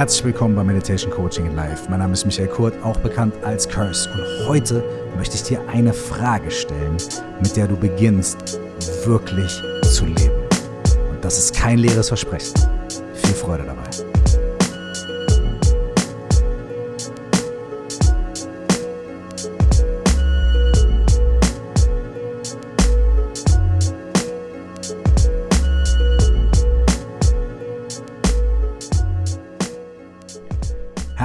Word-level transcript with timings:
Herzlich 0.00 0.24
willkommen 0.24 0.54
bei 0.54 0.64
Meditation 0.64 1.12
Coaching 1.12 1.44
in 1.44 1.54
Life. 1.54 1.90
Mein 1.90 1.98
Name 1.98 2.14
ist 2.14 2.24
Michael 2.24 2.48
Kurt, 2.48 2.72
auch 2.82 2.96
bekannt 3.00 3.34
als 3.44 3.68
Curse. 3.68 4.08
Und 4.10 4.48
heute 4.48 4.82
möchte 5.14 5.34
ich 5.34 5.42
dir 5.42 5.60
eine 5.68 5.92
Frage 5.92 6.50
stellen, 6.50 6.96
mit 7.42 7.54
der 7.54 7.68
du 7.68 7.76
beginnst, 7.76 8.58
wirklich 9.04 9.60
zu 9.82 10.06
leben. 10.06 10.32
Und 11.12 11.22
das 11.22 11.36
ist 11.36 11.54
kein 11.54 11.76
leeres 11.76 12.08
Versprechen. 12.08 12.54
Viel 13.12 13.34
Freude 13.34 13.64
dabei. 13.64 14.09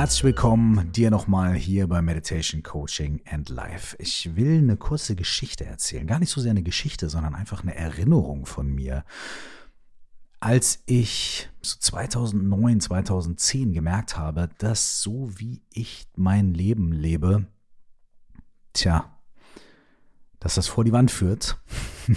Herzlich 0.05 0.23
willkommen 0.23 0.91
dir 0.91 1.09
nochmal 1.09 1.55
hier 1.55 1.88
bei 1.88 2.00
Meditation 2.00 2.62
Coaching 2.62 3.22
and 3.27 3.50
Life. 3.50 3.96
Ich 3.98 4.36
will 4.36 4.59
eine 4.59 4.77
kurze 4.77 5.16
Geschichte 5.16 5.66
erzählen. 5.66 6.05
Gar 6.05 6.20
nicht 6.20 6.30
so 6.30 6.40
sehr 6.40 6.52
eine 6.52 6.62
Geschichte, 6.62 7.09
sondern 7.09 7.34
einfach 7.34 7.63
eine 7.63 7.73
Erinnerung 7.73 8.46
von 8.46 8.68
mir. 8.68 9.04
Als 10.40 10.84
ich 10.86 11.49
so 11.63 11.77
2009, 11.80 12.82
2010 12.82 13.73
gemerkt 13.73 14.16
habe, 14.16 14.48
dass 14.60 15.02
so 15.02 15.32
wie 15.40 15.63
ich 15.72 16.08
mein 16.16 16.54
Leben 16.54 16.91
lebe, 16.91 17.48
tja, 18.74 19.18
dass 20.40 20.54
das 20.54 20.68
vor 20.68 20.84
die 20.84 20.91
Wand 20.91 21.10
führt. 21.10 21.60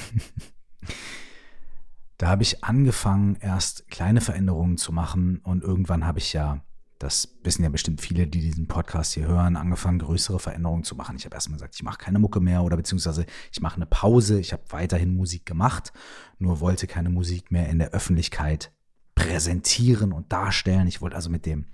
da 2.18 2.28
habe 2.28 2.42
ich 2.42 2.62
angefangen, 2.62 3.36
erst 3.40 3.88
kleine 3.88 4.20
Veränderungen 4.20 4.76
zu 4.76 4.92
machen 4.92 5.38
und 5.38 5.64
irgendwann 5.64 6.04
habe 6.04 6.18
ich 6.18 6.34
ja 6.34 6.62
das 6.98 7.38
wissen 7.44 7.62
ja 7.62 7.68
bestimmt 7.68 8.00
viele, 8.00 8.26
die 8.26 8.40
diesen 8.40 8.66
Podcast 8.66 9.14
hier 9.14 9.28
hören, 9.28 9.56
angefangen, 9.56 10.00
größere 10.00 10.40
Veränderungen 10.40 10.82
zu 10.82 10.96
machen. 10.96 11.16
Ich 11.16 11.24
habe 11.24 11.34
erstmal 11.34 11.58
gesagt, 11.58 11.76
ich 11.76 11.82
mache 11.82 11.98
keine 11.98 12.18
Mucke 12.18 12.40
mehr 12.40 12.62
oder 12.62 12.76
beziehungsweise 12.76 13.24
ich 13.52 13.60
mache 13.60 13.76
eine 13.76 13.86
Pause. 13.86 14.40
Ich 14.40 14.52
habe 14.52 14.64
weiterhin 14.70 15.16
Musik 15.16 15.46
gemacht, 15.46 15.92
nur 16.38 16.60
wollte 16.60 16.86
keine 16.86 17.10
Musik 17.10 17.50
mehr 17.52 17.68
in 17.68 17.78
der 17.78 17.90
Öffentlichkeit 17.90 18.72
präsentieren 19.14 20.12
und 20.12 20.32
darstellen. 20.32 20.88
Ich 20.88 21.00
wollte 21.00 21.16
also 21.16 21.30
mit 21.30 21.46
dem 21.46 21.66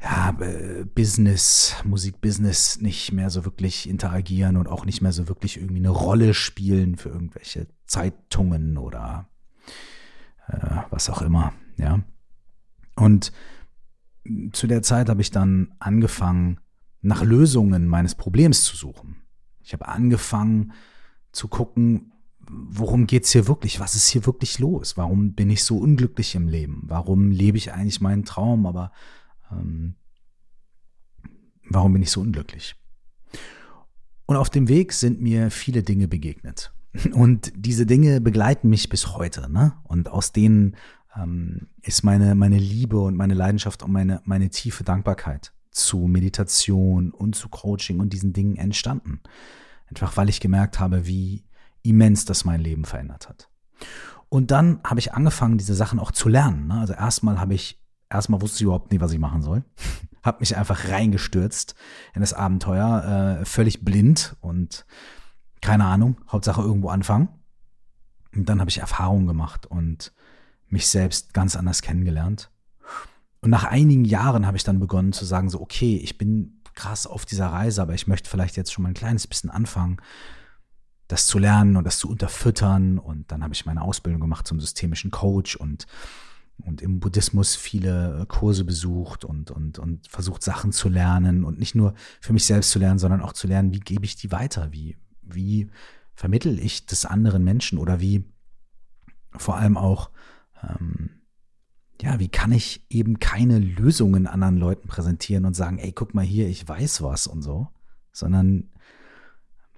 ja, 0.00 0.36
äh, 0.40 0.84
Business, 0.84 1.76
Musikbusiness 1.84 2.80
nicht 2.80 3.12
mehr 3.12 3.30
so 3.30 3.44
wirklich 3.44 3.88
interagieren 3.88 4.56
und 4.56 4.68
auch 4.68 4.84
nicht 4.84 5.02
mehr 5.02 5.12
so 5.12 5.28
wirklich 5.28 5.56
irgendwie 5.56 5.80
eine 5.80 5.90
Rolle 5.90 6.34
spielen 6.34 6.96
für 6.96 7.08
irgendwelche 7.08 7.66
Zeitungen 7.86 8.78
oder 8.78 9.28
äh, 10.48 10.76
was 10.90 11.10
auch 11.10 11.22
immer, 11.22 11.52
ja. 11.76 12.00
Und 12.94 13.32
zu 14.52 14.66
der 14.66 14.82
Zeit 14.82 15.08
habe 15.08 15.20
ich 15.20 15.30
dann 15.30 15.72
angefangen, 15.78 16.58
nach 17.00 17.22
Lösungen 17.22 17.86
meines 17.86 18.14
Problems 18.14 18.64
zu 18.64 18.76
suchen. 18.76 19.16
Ich 19.60 19.72
habe 19.72 19.88
angefangen 19.88 20.72
zu 21.32 21.48
gucken, 21.48 22.12
worum 22.48 23.06
geht 23.06 23.24
es 23.24 23.32
hier 23.32 23.46
wirklich? 23.46 23.80
Was 23.80 23.94
ist 23.94 24.08
hier 24.08 24.26
wirklich 24.26 24.58
los? 24.58 24.96
Warum 24.96 25.34
bin 25.34 25.50
ich 25.50 25.64
so 25.64 25.78
unglücklich 25.78 26.34
im 26.34 26.48
Leben? 26.48 26.82
Warum 26.86 27.30
lebe 27.30 27.58
ich 27.58 27.72
eigentlich 27.72 28.00
meinen 28.00 28.24
Traum, 28.24 28.66
aber 28.66 28.92
ähm, 29.52 29.94
warum 31.68 31.92
bin 31.92 32.02
ich 32.02 32.10
so 32.10 32.20
unglücklich? 32.20 32.74
Und 34.26 34.36
auf 34.36 34.50
dem 34.50 34.68
Weg 34.68 34.92
sind 34.92 35.20
mir 35.20 35.50
viele 35.50 35.82
Dinge 35.82 36.08
begegnet. 36.08 36.72
Und 37.12 37.52
diese 37.54 37.86
Dinge 37.86 38.20
begleiten 38.20 38.68
mich 38.68 38.88
bis 38.88 39.14
heute. 39.14 39.50
Ne? 39.50 39.74
Und 39.84 40.08
aus 40.08 40.32
denen 40.32 40.76
ähm, 41.18 41.68
ist 41.82 42.02
meine, 42.04 42.34
meine 42.34 42.58
Liebe 42.58 43.00
und 43.00 43.16
meine 43.16 43.34
Leidenschaft 43.34 43.82
und 43.82 43.92
meine, 43.92 44.20
meine 44.24 44.50
tiefe 44.50 44.84
Dankbarkeit 44.84 45.52
zu 45.70 46.06
Meditation 46.06 47.10
und 47.10 47.34
zu 47.34 47.48
Coaching 47.48 48.00
und 48.00 48.12
diesen 48.12 48.32
Dingen 48.32 48.56
entstanden. 48.56 49.20
Einfach 49.86 50.16
weil 50.16 50.28
ich 50.28 50.40
gemerkt 50.40 50.80
habe, 50.80 51.06
wie 51.06 51.44
immens 51.82 52.24
das 52.24 52.44
mein 52.44 52.60
Leben 52.60 52.84
verändert 52.84 53.28
hat. 53.28 53.48
Und 54.28 54.50
dann 54.50 54.80
habe 54.84 55.00
ich 55.00 55.14
angefangen, 55.14 55.58
diese 55.58 55.74
Sachen 55.74 55.98
auch 55.98 56.12
zu 56.12 56.28
lernen. 56.28 56.66
Ne? 56.66 56.80
Also 56.80 56.92
erstmal 56.92 57.40
habe 57.40 57.54
ich, 57.54 57.82
erstmal 58.10 58.42
wusste 58.42 58.58
ich 58.58 58.62
überhaupt 58.62 58.90
nicht, 58.90 59.00
was 59.00 59.12
ich 59.12 59.18
machen 59.18 59.42
soll. 59.42 59.64
habe 60.22 60.40
mich 60.40 60.56
einfach 60.56 60.88
reingestürzt 60.88 61.74
in 62.14 62.20
das 62.20 62.34
Abenteuer, 62.34 63.38
äh, 63.40 63.44
völlig 63.44 63.84
blind 63.84 64.36
und 64.40 64.84
keine 65.62 65.86
Ahnung, 65.86 66.20
Hauptsache 66.28 66.60
irgendwo 66.60 66.88
anfangen. 66.88 67.28
Und 68.34 68.48
dann 68.48 68.60
habe 68.60 68.70
ich 68.70 68.78
Erfahrungen 68.78 69.26
gemacht 69.26 69.66
und 69.66 70.12
mich 70.68 70.88
selbst 70.88 71.34
ganz 71.34 71.56
anders 71.56 71.82
kennengelernt. 71.82 72.50
Und 73.40 73.50
nach 73.50 73.64
einigen 73.64 74.04
Jahren 74.04 74.46
habe 74.46 74.56
ich 74.56 74.64
dann 74.64 74.80
begonnen 74.80 75.12
zu 75.12 75.24
sagen, 75.24 75.48
so, 75.48 75.60
okay, 75.60 75.96
ich 75.96 76.18
bin 76.18 76.60
krass 76.74 77.06
auf 77.06 77.24
dieser 77.24 77.46
Reise, 77.46 77.82
aber 77.82 77.94
ich 77.94 78.06
möchte 78.06 78.30
vielleicht 78.30 78.56
jetzt 78.56 78.72
schon 78.72 78.82
mal 78.82 78.90
ein 78.90 78.94
kleines 78.94 79.26
bisschen 79.26 79.50
anfangen, 79.50 79.98
das 81.08 81.26
zu 81.26 81.38
lernen 81.38 81.76
und 81.76 81.84
das 81.84 81.98
zu 81.98 82.08
unterfüttern. 82.08 82.98
Und 82.98 83.30
dann 83.32 83.42
habe 83.42 83.54
ich 83.54 83.66
meine 83.66 83.82
Ausbildung 83.82 84.20
gemacht 84.20 84.46
zum 84.46 84.60
systemischen 84.60 85.10
Coach 85.10 85.56
und, 85.56 85.86
und 86.58 86.82
im 86.82 87.00
Buddhismus 87.00 87.56
viele 87.56 88.26
Kurse 88.28 88.64
besucht 88.64 89.24
und, 89.24 89.50
und, 89.50 89.78
und 89.78 90.06
versucht, 90.08 90.42
Sachen 90.42 90.72
zu 90.72 90.88
lernen 90.88 91.44
und 91.44 91.58
nicht 91.58 91.74
nur 91.74 91.94
für 92.20 92.32
mich 92.32 92.44
selbst 92.44 92.70
zu 92.70 92.78
lernen, 92.78 92.98
sondern 92.98 93.22
auch 93.22 93.32
zu 93.32 93.46
lernen, 93.46 93.72
wie 93.72 93.80
gebe 93.80 94.04
ich 94.04 94.16
die 94.16 94.30
weiter? 94.30 94.72
Wie, 94.72 94.96
wie 95.22 95.70
vermittel 96.14 96.58
ich 96.58 96.86
das 96.86 97.06
anderen 97.06 97.44
Menschen 97.44 97.78
oder 97.78 98.00
wie 98.00 98.24
vor 99.36 99.56
allem 99.56 99.76
auch, 99.76 100.10
ähm, 100.62 101.10
ja, 102.00 102.20
wie 102.20 102.28
kann 102.28 102.52
ich 102.52 102.84
eben 102.90 103.18
keine 103.18 103.58
Lösungen 103.58 104.26
anderen 104.26 104.56
Leuten 104.56 104.88
präsentieren 104.88 105.44
und 105.44 105.54
sagen, 105.54 105.78
ey, 105.78 105.92
guck 105.92 106.14
mal 106.14 106.24
hier, 106.24 106.48
ich 106.48 106.66
weiß 106.66 107.02
was 107.02 107.26
und 107.26 107.42
so, 107.42 107.68
sondern 108.12 108.70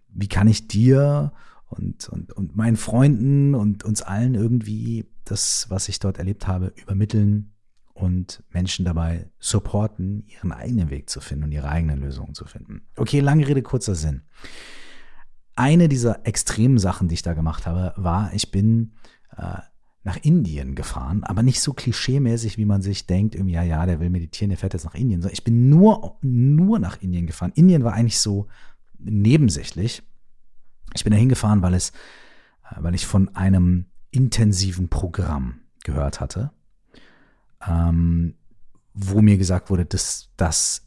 wie 0.08 0.28
kann 0.28 0.48
ich 0.48 0.68
dir 0.68 1.32
und, 1.68 2.08
und, 2.08 2.32
und 2.32 2.56
meinen 2.56 2.76
Freunden 2.76 3.54
und 3.54 3.84
uns 3.84 4.02
allen 4.02 4.34
irgendwie 4.34 5.06
das, 5.24 5.66
was 5.70 5.88
ich 5.88 5.98
dort 5.98 6.18
erlebt 6.18 6.46
habe, 6.46 6.72
übermitteln 6.76 7.52
und 7.94 8.42
Menschen 8.50 8.84
dabei 8.84 9.30
supporten, 9.38 10.24
ihren 10.26 10.52
eigenen 10.52 10.90
Weg 10.90 11.08
zu 11.08 11.20
finden 11.20 11.44
und 11.44 11.52
ihre 11.52 11.68
eigenen 11.68 12.00
Lösungen 12.00 12.34
zu 12.34 12.44
finden. 12.44 12.82
Okay, 12.96 13.20
lange 13.20 13.46
Rede, 13.46 13.62
kurzer 13.62 13.94
Sinn. 13.94 14.22
Eine 15.54 15.88
dieser 15.88 16.26
extremen 16.26 16.78
Sachen, 16.78 17.08
die 17.08 17.14
ich 17.14 17.22
da 17.22 17.34
gemacht 17.34 17.66
habe, 17.66 17.92
war, 17.96 18.32
ich 18.34 18.50
bin 18.50 18.94
äh, 19.36 19.58
nach 20.02 20.16
Indien 20.16 20.74
gefahren, 20.74 21.24
aber 21.24 21.42
nicht 21.42 21.60
so 21.60 21.74
klischeemäßig, 21.74 22.56
wie 22.56 22.64
man 22.64 22.80
sich 22.80 23.06
denkt, 23.06 23.34
irgendwie, 23.34 23.54
ja, 23.54 23.62
ja, 23.62 23.84
der 23.84 24.00
will 24.00 24.08
meditieren, 24.08 24.48
der 24.48 24.56
fährt 24.56 24.72
jetzt 24.72 24.84
nach 24.84 24.94
Indien. 24.94 25.26
Ich 25.30 25.44
bin 25.44 25.68
nur, 25.68 26.16
nur 26.22 26.78
nach 26.78 27.02
Indien 27.02 27.26
gefahren. 27.26 27.52
Indien 27.54 27.84
war 27.84 27.92
eigentlich 27.92 28.18
so 28.18 28.46
nebensächlich. 28.98 30.02
Ich 30.94 31.04
bin 31.04 31.12
da 31.12 31.18
hingefahren, 31.18 31.60
weil 31.62 31.74
äh, 31.74 31.80
weil 32.78 32.94
ich 32.94 33.06
von 33.06 33.34
einem 33.36 33.86
intensiven 34.10 34.88
Programm 34.88 35.60
gehört 35.84 36.20
hatte, 36.20 36.50
ähm, 37.66 38.34
wo 38.94 39.20
mir 39.22 39.38
gesagt 39.38 39.70
wurde, 39.70 39.84
das, 39.84 40.30
das 40.36 40.86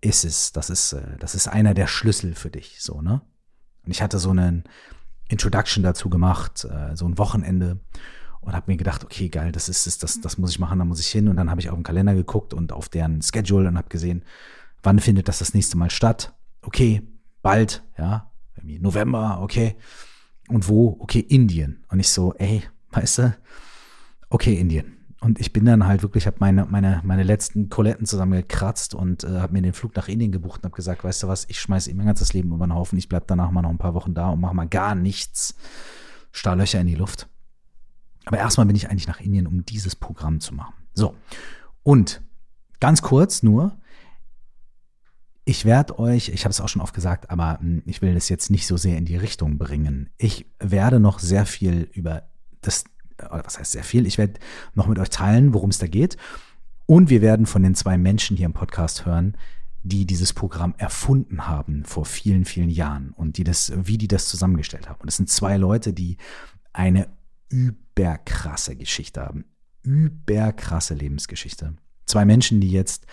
ist 0.00 0.24
es, 0.24 0.52
das 0.52 0.70
ist, 0.70 0.92
äh, 0.92 1.16
das 1.18 1.34
ist 1.34 1.48
einer 1.48 1.74
der 1.74 1.86
Schlüssel 1.86 2.34
für 2.34 2.50
dich, 2.50 2.80
so, 2.80 3.02
ne? 3.02 3.20
Und 3.84 3.90
ich 3.90 4.02
hatte 4.02 4.18
so 4.18 4.30
einen 4.30 4.64
Introduction 5.28 5.82
dazu 5.82 6.08
gemacht, 6.08 6.64
äh, 6.64 6.94
so 6.94 7.06
ein 7.06 7.18
Wochenende 7.18 7.80
und 8.40 8.54
habe 8.54 8.70
mir 8.70 8.76
gedacht, 8.76 9.04
okay, 9.04 9.28
geil, 9.28 9.52
das 9.52 9.68
ist 9.68 9.86
es, 9.86 9.98
das, 9.98 10.20
das 10.20 10.38
muss 10.38 10.50
ich 10.50 10.58
machen, 10.58 10.78
da 10.78 10.84
muss 10.84 11.00
ich 11.00 11.08
hin. 11.08 11.28
Und 11.28 11.36
dann 11.36 11.50
habe 11.50 11.60
ich 11.60 11.70
auf 11.70 11.76
den 11.76 11.82
Kalender 11.82 12.14
geguckt 12.14 12.54
und 12.54 12.72
auf 12.72 12.88
deren 12.88 13.20
Schedule 13.22 13.68
und 13.68 13.76
habe 13.76 13.88
gesehen, 13.88 14.24
wann 14.82 14.98
findet 14.98 15.28
das 15.28 15.38
das 15.38 15.54
nächste 15.54 15.76
Mal 15.76 15.90
statt? 15.90 16.34
Okay, 16.62 17.02
bald, 17.42 17.82
ja, 17.98 18.30
November, 18.62 19.40
okay. 19.42 19.76
Und 20.48 20.68
wo? 20.68 20.96
Okay, 21.00 21.20
Indien. 21.20 21.84
Und 21.88 22.00
ich 22.00 22.08
so, 22.08 22.34
ey, 22.34 22.62
weißt 22.90 23.18
du, 23.18 23.36
okay, 24.30 24.54
Indien. 24.54 24.96
Und 25.20 25.40
ich 25.40 25.52
bin 25.52 25.64
dann 25.64 25.86
halt 25.86 26.02
wirklich, 26.02 26.26
habe 26.26 26.36
meine, 26.38 26.64
meine, 26.66 27.00
meine 27.04 27.24
letzten 27.24 27.68
Koletten 27.68 28.06
zusammengekratzt 28.06 28.94
und 28.94 29.24
äh, 29.24 29.40
habe 29.40 29.52
mir 29.52 29.62
den 29.62 29.72
Flug 29.72 29.96
nach 29.96 30.08
Indien 30.08 30.30
gebucht 30.30 30.60
und 30.60 30.66
habe 30.66 30.76
gesagt, 30.76 31.02
weißt 31.02 31.24
du 31.24 31.28
was, 31.28 31.44
ich 31.48 31.60
schmeiße 31.60 31.92
mein 31.94 32.06
ganzes 32.06 32.32
Leben 32.32 32.52
über 32.52 32.66
den 32.66 32.74
Haufen, 32.74 32.98
ich 32.98 33.08
bleib 33.08 33.26
danach 33.26 33.50
mal 33.50 33.62
noch 33.62 33.70
ein 33.70 33.78
paar 33.78 33.94
Wochen 33.94 34.14
da 34.14 34.30
und 34.30 34.40
mache 34.40 34.54
mal 34.54 34.68
gar 34.68 34.94
nichts. 34.94 35.56
Stahlöcher 36.30 36.80
in 36.80 36.86
die 36.86 36.94
Luft. 36.94 37.28
Aber 38.28 38.38
erstmal 38.38 38.66
bin 38.66 38.76
ich 38.76 38.90
eigentlich 38.90 39.08
nach 39.08 39.20
Indien, 39.20 39.46
um 39.46 39.64
dieses 39.64 39.96
Programm 39.96 40.40
zu 40.40 40.54
machen. 40.54 40.74
So. 40.92 41.14
Und 41.82 42.20
ganz 42.78 43.00
kurz 43.00 43.42
nur, 43.42 43.78
ich 45.46 45.64
werde 45.64 45.98
euch, 45.98 46.28
ich 46.28 46.44
habe 46.44 46.50
es 46.50 46.60
auch 46.60 46.68
schon 46.68 46.82
oft 46.82 46.94
gesagt, 46.94 47.30
aber 47.30 47.58
hm, 47.58 47.82
ich 47.86 48.02
will 48.02 48.12
das 48.12 48.28
jetzt 48.28 48.50
nicht 48.50 48.66
so 48.66 48.76
sehr 48.76 48.98
in 48.98 49.06
die 49.06 49.16
Richtung 49.16 49.56
bringen. 49.56 50.10
Ich 50.18 50.44
werde 50.58 51.00
noch 51.00 51.20
sehr 51.20 51.46
viel 51.46 51.88
über 51.94 52.24
das, 52.60 52.84
was 53.16 53.58
heißt 53.58 53.72
sehr 53.72 53.82
viel, 53.82 54.06
ich 54.06 54.18
werde 54.18 54.34
noch 54.74 54.88
mit 54.88 54.98
euch 54.98 55.08
teilen, 55.08 55.54
worum 55.54 55.70
es 55.70 55.78
da 55.78 55.86
geht. 55.86 56.18
Und 56.84 57.08
wir 57.08 57.22
werden 57.22 57.46
von 57.46 57.62
den 57.62 57.74
zwei 57.74 57.96
Menschen 57.96 58.36
hier 58.36 58.44
im 58.44 58.52
Podcast 58.52 59.06
hören, 59.06 59.38
die 59.82 60.04
dieses 60.04 60.34
Programm 60.34 60.74
erfunden 60.76 61.48
haben 61.48 61.86
vor 61.86 62.04
vielen, 62.04 62.44
vielen 62.44 62.68
Jahren 62.68 63.12
und 63.12 63.38
die 63.38 63.44
das, 63.44 63.72
wie 63.74 63.96
die 63.96 64.08
das 64.08 64.28
zusammengestellt 64.28 64.90
haben. 64.90 65.00
Und 65.00 65.08
es 65.08 65.16
sind 65.16 65.30
zwei 65.30 65.56
Leute, 65.56 65.94
die 65.94 66.18
eine 66.74 67.08
überkrasse 67.48 68.76
Geschichte 68.76 69.20
haben. 69.20 69.44
Überkrasse 69.82 70.94
Lebensgeschichte. 70.94 71.74
zwei 72.06 72.24
Menschen, 72.24 72.60
die 72.60 72.70
jetzt 72.70 73.06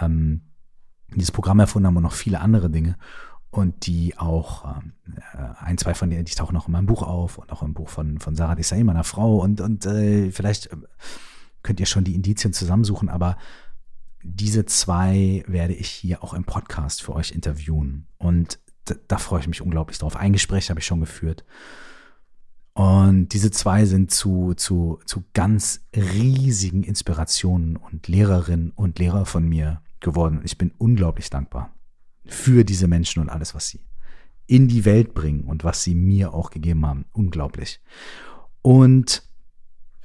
ähm, 0.00 0.42
dieses 1.14 1.32
Programm 1.32 1.60
erfunden 1.60 1.86
haben 1.86 1.96
und 1.96 2.02
noch 2.02 2.12
viele 2.12 2.40
andere 2.40 2.70
Dinge 2.70 2.96
und 3.50 3.86
die 3.86 4.16
auch 4.16 4.76
ähm, 4.76 4.92
äh, 5.34 5.64
ein, 5.64 5.76
zwei 5.76 5.94
von 5.94 6.08
denen, 6.08 6.24
die 6.24 6.34
tauchen 6.34 6.56
auch 6.56 6.68
in 6.68 6.72
meinem 6.72 6.86
Buch 6.86 7.02
auf 7.02 7.38
und 7.38 7.50
auch 7.52 7.62
im 7.62 7.74
Buch 7.74 7.88
von, 7.88 8.18
von 8.18 8.36
Sarah 8.36 8.54
Desai, 8.54 8.84
meiner 8.84 9.04
Frau 9.04 9.38
und, 9.38 9.60
und 9.60 9.86
äh, 9.86 10.30
vielleicht 10.30 10.66
äh, 10.68 10.76
könnt 11.62 11.80
ihr 11.80 11.86
schon 11.86 12.04
die 12.04 12.14
Indizien 12.14 12.52
zusammensuchen, 12.52 13.08
aber 13.08 13.36
diese 14.22 14.66
zwei 14.66 15.44
werde 15.46 15.74
ich 15.74 15.88
hier 15.88 16.22
auch 16.22 16.34
im 16.34 16.44
Podcast 16.44 17.02
für 17.02 17.14
euch 17.14 17.32
interviewen 17.32 18.06
und 18.18 18.60
da, 18.84 18.94
da 19.08 19.18
freue 19.18 19.40
ich 19.40 19.48
mich 19.48 19.62
unglaublich 19.62 19.98
drauf. 19.98 20.16
Ein 20.16 20.32
Gespräch 20.32 20.70
habe 20.70 20.80
ich 20.80 20.86
schon 20.86 21.00
geführt. 21.00 21.44
Und 22.72 23.28
diese 23.30 23.50
zwei 23.50 23.84
sind 23.84 24.10
zu, 24.10 24.54
zu, 24.54 25.00
zu 25.04 25.24
ganz 25.34 25.82
riesigen 25.94 26.82
Inspirationen 26.82 27.76
und 27.76 28.08
Lehrerinnen 28.08 28.70
und 28.70 28.98
Lehrer 28.98 29.26
von 29.26 29.48
mir 29.48 29.82
geworden. 29.98 30.40
Ich 30.44 30.56
bin 30.56 30.72
unglaublich 30.78 31.30
dankbar 31.30 31.74
für 32.24 32.64
diese 32.64 32.86
Menschen 32.86 33.20
und 33.20 33.28
alles, 33.28 33.54
was 33.54 33.68
sie 33.68 33.80
in 34.46 34.68
die 34.68 34.84
Welt 34.84 35.14
bringen 35.14 35.44
und 35.44 35.64
was 35.64 35.82
sie 35.82 35.94
mir 35.94 36.34
auch 36.34 36.50
gegeben 36.50 36.86
haben. 36.86 37.04
Unglaublich. 37.12 37.80
Und 38.62 39.22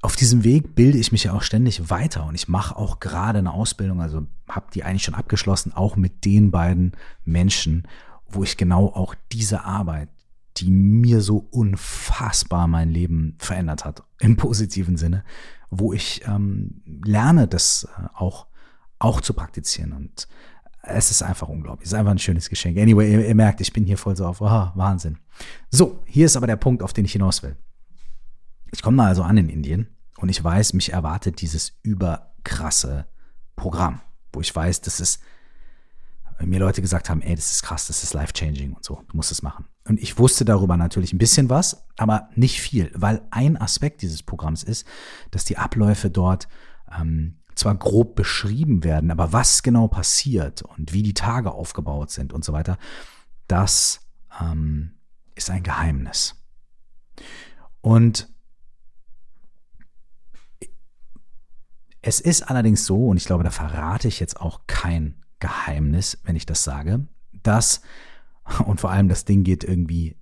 auf 0.01 0.15
diesem 0.15 0.44
Weg 0.44 0.75
bilde 0.75 1.00
ich 1.00 1.12
mich 1.12 1.23
ja 1.23 1.33
auch 1.33 1.41
ständig 1.41 1.89
weiter 1.89 2.27
und 2.27 2.35
ich 2.35 2.47
mache 2.47 2.75
auch 2.75 3.00
gerade 3.00 3.39
eine 3.39 3.53
Ausbildung, 3.53 4.01
also 4.01 4.27
habe 4.47 4.67
die 4.71 4.83
eigentlich 4.83 5.03
schon 5.03 5.15
abgeschlossen, 5.15 5.73
auch 5.73 5.95
mit 5.95 6.25
den 6.25 6.51
beiden 6.51 6.91
Menschen, 7.23 7.88
wo 8.27 8.44
ich 8.44 8.56
genau 8.56 8.88
auch 8.88 9.15
diese 9.31 9.63
Arbeit, 9.63 10.09
die 10.57 10.71
mir 10.71 11.21
so 11.21 11.47
unfassbar 11.51 12.67
mein 12.67 12.89
Leben 12.89 13.35
verändert 13.39 13.85
hat, 13.85 14.03
im 14.19 14.37
positiven 14.37 14.97
Sinne, 14.97 15.23
wo 15.69 15.93
ich 15.93 16.21
ähm, 16.27 16.81
lerne, 16.85 17.47
das 17.47 17.87
äh, 17.97 18.07
auch, 18.13 18.47
auch 18.99 19.21
zu 19.21 19.33
praktizieren. 19.33 19.91
Und 19.91 20.27
es 20.83 21.11
ist 21.11 21.23
einfach 21.23 21.49
unglaublich. 21.49 21.87
Es 21.87 21.93
ist 21.93 21.99
einfach 21.99 22.11
ein 22.11 22.19
schönes 22.19 22.49
Geschenk. 22.49 22.77
Anyway, 22.77 23.11
ihr, 23.11 23.27
ihr 23.27 23.35
merkt, 23.35 23.61
ich 23.61 23.73
bin 23.73 23.85
hier 23.85 23.97
voll 23.97 24.15
so 24.15 24.25
auf, 24.25 24.41
aha, 24.41 24.71
Wahnsinn. 24.75 25.17
So, 25.69 25.99
hier 26.05 26.25
ist 26.25 26.37
aber 26.37 26.47
der 26.47 26.55
Punkt, 26.55 26.83
auf 26.83 26.93
den 26.93 27.05
ich 27.05 27.13
hinaus 27.13 27.43
will. 27.43 27.57
Ich 28.71 28.81
komme 28.81 28.97
da 28.97 29.05
also 29.05 29.23
an 29.23 29.37
in 29.37 29.49
Indien 29.49 29.87
und 30.17 30.29
ich 30.29 30.43
weiß, 30.43 30.73
mich 30.73 30.93
erwartet 30.93 31.41
dieses 31.41 31.77
überkrasse 31.81 33.07
Programm, 33.55 34.01
wo 34.31 34.41
ich 34.41 34.55
weiß, 34.55 34.81
das 34.81 34.99
ist 34.99 35.21
mir 36.41 36.59
Leute 36.59 36.81
gesagt 36.81 37.09
haben, 37.09 37.21
ey, 37.21 37.35
das 37.35 37.51
ist 37.51 37.63
krass, 37.63 37.87
das 37.87 38.03
ist 38.03 38.13
life-changing 38.13 38.73
und 38.73 38.83
so, 38.83 39.01
du 39.07 39.15
musst 39.15 39.31
es 39.31 39.41
machen. 39.41 39.65
Und 39.87 40.01
ich 40.01 40.17
wusste 40.17 40.43
darüber 40.43 40.77
natürlich 40.77 41.13
ein 41.13 41.17
bisschen 41.17 41.49
was, 41.49 41.85
aber 41.97 42.29
nicht 42.35 42.59
viel, 42.59 42.91
weil 42.93 43.21
ein 43.31 43.59
Aspekt 43.59 44.01
dieses 44.01 44.23
Programms 44.23 44.63
ist, 44.63 44.85
dass 45.31 45.45
die 45.45 45.57
Abläufe 45.57 46.09
dort 46.09 46.47
ähm, 46.93 47.37
zwar 47.55 47.75
grob 47.75 48.15
beschrieben 48.15 48.83
werden, 48.83 49.11
aber 49.11 49.31
was 49.31 49.63
genau 49.63 49.87
passiert 49.87 50.61
und 50.61 50.91
wie 50.91 51.03
die 51.03 51.13
Tage 51.13 51.51
aufgebaut 51.51 52.11
sind 52.11 52.33
und 52.33 52.43
so 52.43 52.51
weiter, 52.51 52.77
das 53.47 54.01
ähm, 54.41 54.95
ist 55.35 55.49
ein 55.49 55.63
Geheimnis. 55.63 56.35
Und 57.81 58.29
es 62.01 62.19
ist 62.19 62.43
allerdings 62.43 62.85
so, 62.85 63.07
und 63.07 63.17
ich 63.17 63.25
glaube, 63.25 63.43
da 63.43 63.51
verrate 63.51 64.07
ich 64.07 64.19
jetzt 64.19 64.39
auch 64.39 64.61
kein 64.67 65.25
Geheimnis, 65.45 66.18
wenn 66.24 66.36
ich 66.36 66.47
das 66.47 66.63
sage, 66.63 67.06
dass, 67.44 67.81
und 68.65 68.81
vor 68.81 68.89
allem 68.89 69.09
das 69.09 69.25
Ding 69.25 69.44
geht 69.44 69.63
irgendwie 69.63 70.15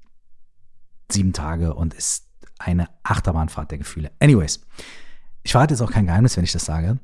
sieben 1.09 1.31
Tage 1.31 1.73
und 1.73 1.93
ist 1.93 2.27
eine 2.59 2.89
Achterbahnfahrt 3.03 3.71
der 3.71 3.77
Gefühle. 3.77 4.11
Anyways, 4.19 4.65
ich 5.43 5.53
verrate 5.53 5.73
jetzt 5.73 5.81
auch 5.81 5.91
kein 5.91 6.07
Geheimnis, 6.07 6.35
wenn 6.35 6.43
ich 6.43 6.51
das 6.51 6.65
sage. 6.65 6.99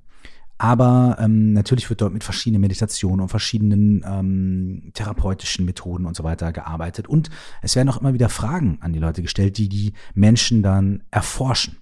Aber 0.57 1.15
ähm, 1.21 1.53
natürlich 1.53 1.89
wird 1.89 2.01
dort 2.01 2.11
mit 2.11 2.25
verschiedenen 2.25 2.59
Meditationen 2.59 3.21
und 3.21 3.29
verschiedenen 3.29 4.03
ähm, 4.05 4.91
therapeutischen 4.93 5.63
Methoden 5.63 6.05
und 6.05 6.17
so 6.17 6.25
weiter 6.25 6.51
gearbeitet. 6.51 7.07
Und 7.07 7.29
es 7.61 7.77
werden 7.77 7.87
auch 7.87 8.01
immer 8.01 8.13
wieder 8.13 8.27
Fragen 8.27 8.79
an 8.81 8.91
die 8.91 8.99
Leute 8.99 9.21
gestellt, 9.21 9.57
die 9.57 9.69
die 9.69 9.93
Menschen 10.13 10.61
dann 10.61 11.03
erforschen. 11.11 11.77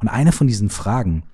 Und 0.00 0.06
eine 0.06 0.30
von 0.30 0.46
diesen 0.46 0.70
Fragen, 0.70 1.24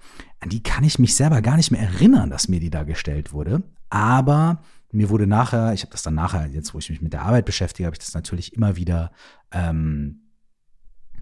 an 0.41 0.49
die 0.49 0.63
kann 0.63 0.85
ich 0.85 0.99
mich 0.99 1.15
selber 1.15 1.43
gar 1.43 1.57
nicht 1.57 1.71
mehr 1.71 1.83
erinnern, 1.83 2.31
dass 2.31 2.49
mir 2.49 2.61
die 2.61 2.71
da 2.71 2.85
gestellt 2.85 3.35
wurde. 3.35 3.63
Aber 3.95 4.61
mir 4.91 5.09
wurde 5.09 5.29
nachher, 5.29 5.73
ich 5.73 5.83
habe 5.83 5.93
das 5.93 6.03
dann 6.03 6.17
nachher, 6.17 6.49
jetzt 6.49 6.75
wo 6.75 6.79
ich 6.79 6.91
mich 6.91 7.01
mit 7.01 7.13
der 7.13 7.23
Arbeit 7.23 7.45
beschäftige, 7.45 7.87
habe 7.87 7.95
ich 7.95 8.01
das 8.01 8.13
natürlich 8.13 8.53
immer 8.53 8.75
wieder 8.75 9.13
ähm, 9.53 10.31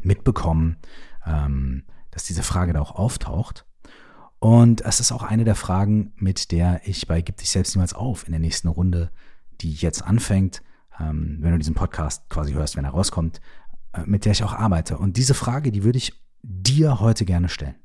mitbekommen, 0.00 0.78
ähm, 1.26 1.84
dass 2.10 2.24
diese 2.24 2.42
Frage 2.42 2.72
da 2.72 2.80
auch 2.80 2.94
auftaucht. 2.94 3.66
Und 4.38 4.80
es 4.86 5.00
ist 5.00 5.12
auch 5.12 5.22
eine 5.22 5.44
der 5.44 5.54
Fragen, 5.54 6.14
mit 6.16 6.50
der 6.50 6.80
ich 6.84 7.06
bei 7.06 7.20
Gib 7.20 7.36
dich 7.36 7.50
selbst 7.50 7.76
niemals 7.76 7.92
auf 7.92 8.24
in 8.26 8.32
der 8.32 8.40
nächsten 8.40 8.68
Runde, 8.68 9.10
die 9.60 9.74
jetzt 9.74 10.02
anfängt, 10.02 10.62
ähm, 10.98 11.40
wenn 11.40 11.52
du 11.52 11.58
diesen 11.58 11.74
Podcast 11.74 12.30
quasi 12.30 12.54
hörst, 12.54 12.76
wenn 12.76 12.86
er 12.86 12.92
rauskommt, 12.92 13.42
äh, 13.92 14.00
mit 14.06 14.24
der 14.24 14.32
ich 14.32 14.44
auch 14.44 14.54
arbeite. 14.54 14.96
Und 14.96 15.18
diese 15.18 15.34
Frage, 15.34 15.72
die 15.72 15.84
würde 15.84 15.98
ich 15.98 16.14
dir 16.42 17.00
heute 17.00 17.26
gerne 17.26 17.50
stellen. 17.50 17.76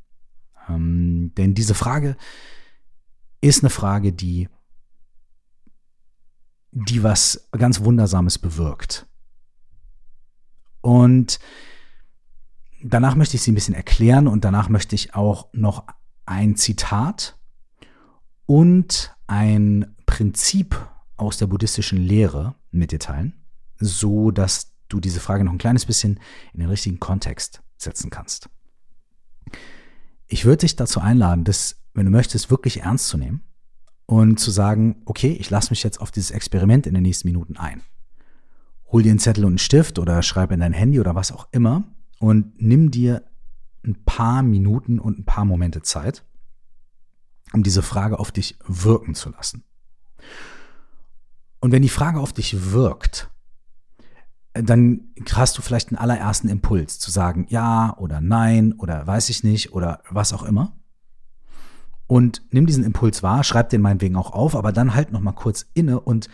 Ähm, 0.69 1.34
denn 1.36 1.56
diese 1.56 1.74
Frage 1.74 2.16
ist 3.42 3.63
eine 3.63 3.69
Frage, 3.69 4.13
die 4.13 4.48
die 6.85 7.01
was 7.01 7.50
ganz 7.57 7.81
Wundersames 7.81 8.38
bewirkt. 8.38 9.07
Und 10.81 11.39
danach 12.83 13.15
möchte 13.15 13.35
ich 13.35 13.41
sie 13.41 13.51
ein 13.51 13.56
bisschen 13.56 13.74
erklären 13.74 14.27
und 14.27 14.45
danach 14.45 14.69
möchte 14.69 14.95
ich 14.95 15.15
auch 15.15 15.47
noch 15.53 15.85
ein 16.25 16.56
Zitat 16.56 17.38
und 18.45 19.15
ein 19.25 19.95
Prinzip 20.06 20.88
aus 21.15 21.38
der 21.38 21.47
buddhistischen 21.47 21.97
Lehre 21.97 22.56
mit 22.71 22.91
dir 22.91 23.00
teilen, 23.00 23.33
so 23.79 24.29
dass 24.29 24.74
du 24.88 25.00
diese 25.00 25.19
Frage 25.19 25.44
noch 25.44 25.53
ein 25.53 25.57
kleines 25.57 25.85
bisschen 25.85 26.19
in 26.53 26.59
den 26.59 26.69
richtigen 26.69 27.00
Kontext 27.00 27.63
setzen 27.75 28.12
kannst. 28.12 28.50
Ich 30.27 30.45
würde 30.45 30.57
dich 30.57 30.75
dazu 30.75 31.00
einladen, 31.00 31.44
das, 31.44 31.81
wenn 31.94 32.06
du 32.06 32.12
möchtest, 32.12 32.51
wirklich 32.51 32.81
ernst 32.81 33.07
zu 33.07 33.18
nehmen 33.18 33.47
und 34.07 34.39
zu 34.39 34.51
sagen, 34.51 35.01
okay, 35.06 35.33
ich 35.33 35.50
lasse 35.50 35.69
mich 35.69 35.83
jetzt 35.83 36.01
auf 36.01 36.12
dieses 36.12 36.31
Experiment 36.31 36.88
in 36.88 36.94
den 36.94 37.04
nächsten 37.04 37.27
Minuten 37.27 37.57
ein. 37.57 37.83
Hol 38.92 39.04
dir 39.04 39.12
einen 39.12 39.19
Zettel 39.19 39.44
und 39.44 39.51
einen 39.51 39.57
Stift 39.59 40.00
oder 40.00 40.24
schreib 40.24 40.51
in 40.51 40.62
dein 40.62 40.74
Handy 40.74 41.00
oder 41.00 41.13
was 41.13 41.31
auch 41.31 41.48
immer 41.51 41.83
und 42.19 42.59
nimm 42.59 42.89
dir 42.89 43.24
ein 43.86 44.04
paar 44.06 44.42
Minuten 44.44 45.00
und 45.00 45.19
ein 45.19 45.25
paar 45.25 45.45
Momente 45.45 45.81
Zeit, 45.81 46.24
um 47.51 47.63
diese 47.63 47.84
Frage 47.84 48.17
auf 48.17 48.32
dich 48.32 48.58
wirken 48.65 49.13
zu 49.13 49.29
lassen. 49.29 49.63
Und 51.60 51.72
wenn 51.74 51.82
die 51.82 51.89
Frage 51.89 52.20
auf 52.22 52.32
dich 52.32 52.72
wirkt, 52.72 53.29
dann 54.53 55.10
hast 55.34 55.58
du 55.58 55.62
vielleicht 55.62 55.89
einen 55.89 55.98
allerersten 55.98 56.48
Impuls 56.48 56.98
zu 56.98 57.12
sagen 57.12 57.46
ja 57.50 57.96
oder 57.98 58.22
nein 58.22 58.74
oder 58.74 59.05
weiß 59.05 59.29
ich 59.29 59.43
nicht 59.43 59.74
oder 59.74 60.01
was 60.10 60.34
auch 60.34 60.43
immer 60.43 60.77
und 62.08 62.42
nimm 62.52 62.66
diesen 62.66 62.86
Impuls 62.86 63.22
wahr, 63.22 63.44
schreib 63.44 63.70
den 63.70 63.82
meinetwegen 63.82 64.16
auch 64.16 64.32
auf, 64.32 64.56
aber 64.56 64.72
dann 64.72 64.96
halt 64.96 65.12
noch 65.12 65.20
mal 65.20 65.34
kurz 65.34 65.66
inne 65.74 66.00
und 66.00 66.30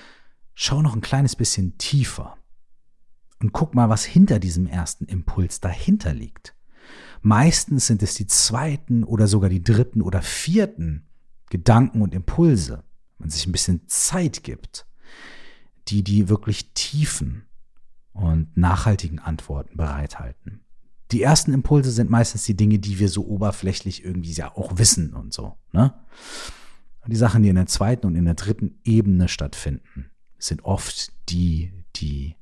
schau 0.53 0.82
noch 0.82 0.96
ein 0.96 1.01
kleines 1.01 1.36
bisschen 1.36 1.77
tiefer 1.77 2.38
und 3.39 3.51
guck 3.51 3.74
mal, 3.74 3.89
was 3.89 4.06
hinter 4.06 4.39
diesem 4.39 4.68
ersten 4.68 5.06
Impuls 5.06 5.60
dahinter 5.60 6.13
liegt. 6.13 6.56
Meistens 7.22 7.88
sind 7.88 8.03
es 8.03 8.13
die 8.13 8.27
zweiten 8.27 9.03
oder 9.03 9.27
sogar 9.27 9.50
die 9.50 9.63
dritten 9.63 10.01
oder 10.01 10.22
vierten 10.22 11.08
Gedanken 11.50 12.01
und 12.01 12.13
Impulse, 12.13 12.84
wenn 13.18 13.25
man 13.25 13.30
sich 13.30 13.48
ein 13.48 13.51
bisschen 13.51 13.88
Zeit 13.88 14.44
gibt, 14.44 14.86
die 15.88 16.03
die 16.03 16.30
wirklich 16.30 16.74
tiefen 16.74 17.46
und 18.12 18.56
nachhaltigen 18.56 19.20
Antworten 19.20 19.77
bereithalten 19.77 20.62
die 21.13 21.22
ersten 21.22 21.53
Impulse 21.53 21.91
sind 21.91 22.10
meistens 22.10 22.43
die 22.46 22.58
Dinge, 22.58 22.79
die 22.79 23.00
wir 23.00 23.08
so 23.08 23.25
oberflächlich 23.27 24.03
irgendwie 24.03 24.32
ja 24.32 24.55
auch 24.55 24.77
wissen 24.77 25.13
und 25.13 25.34
so. 25.34 25.55
Ne? 25.72 25.93
Und 27.01 27.12
die 27.12 27.17
Sachen, 27.17 27.43
die 27.43 27.50
in 27.50 27.55
der 27.55 27.67
zweiten 27.67 28.08
und 28.08 28.15
in 28.15 28.25
der 28.25 28.34
dritten 28.34 28.79
Ebene 28.84 29.27
stattfinden, 29.27 30.10
sind 30.39 30.65
oft 30.65 31.12
die, 31.29 31.72
die 31.96 32.36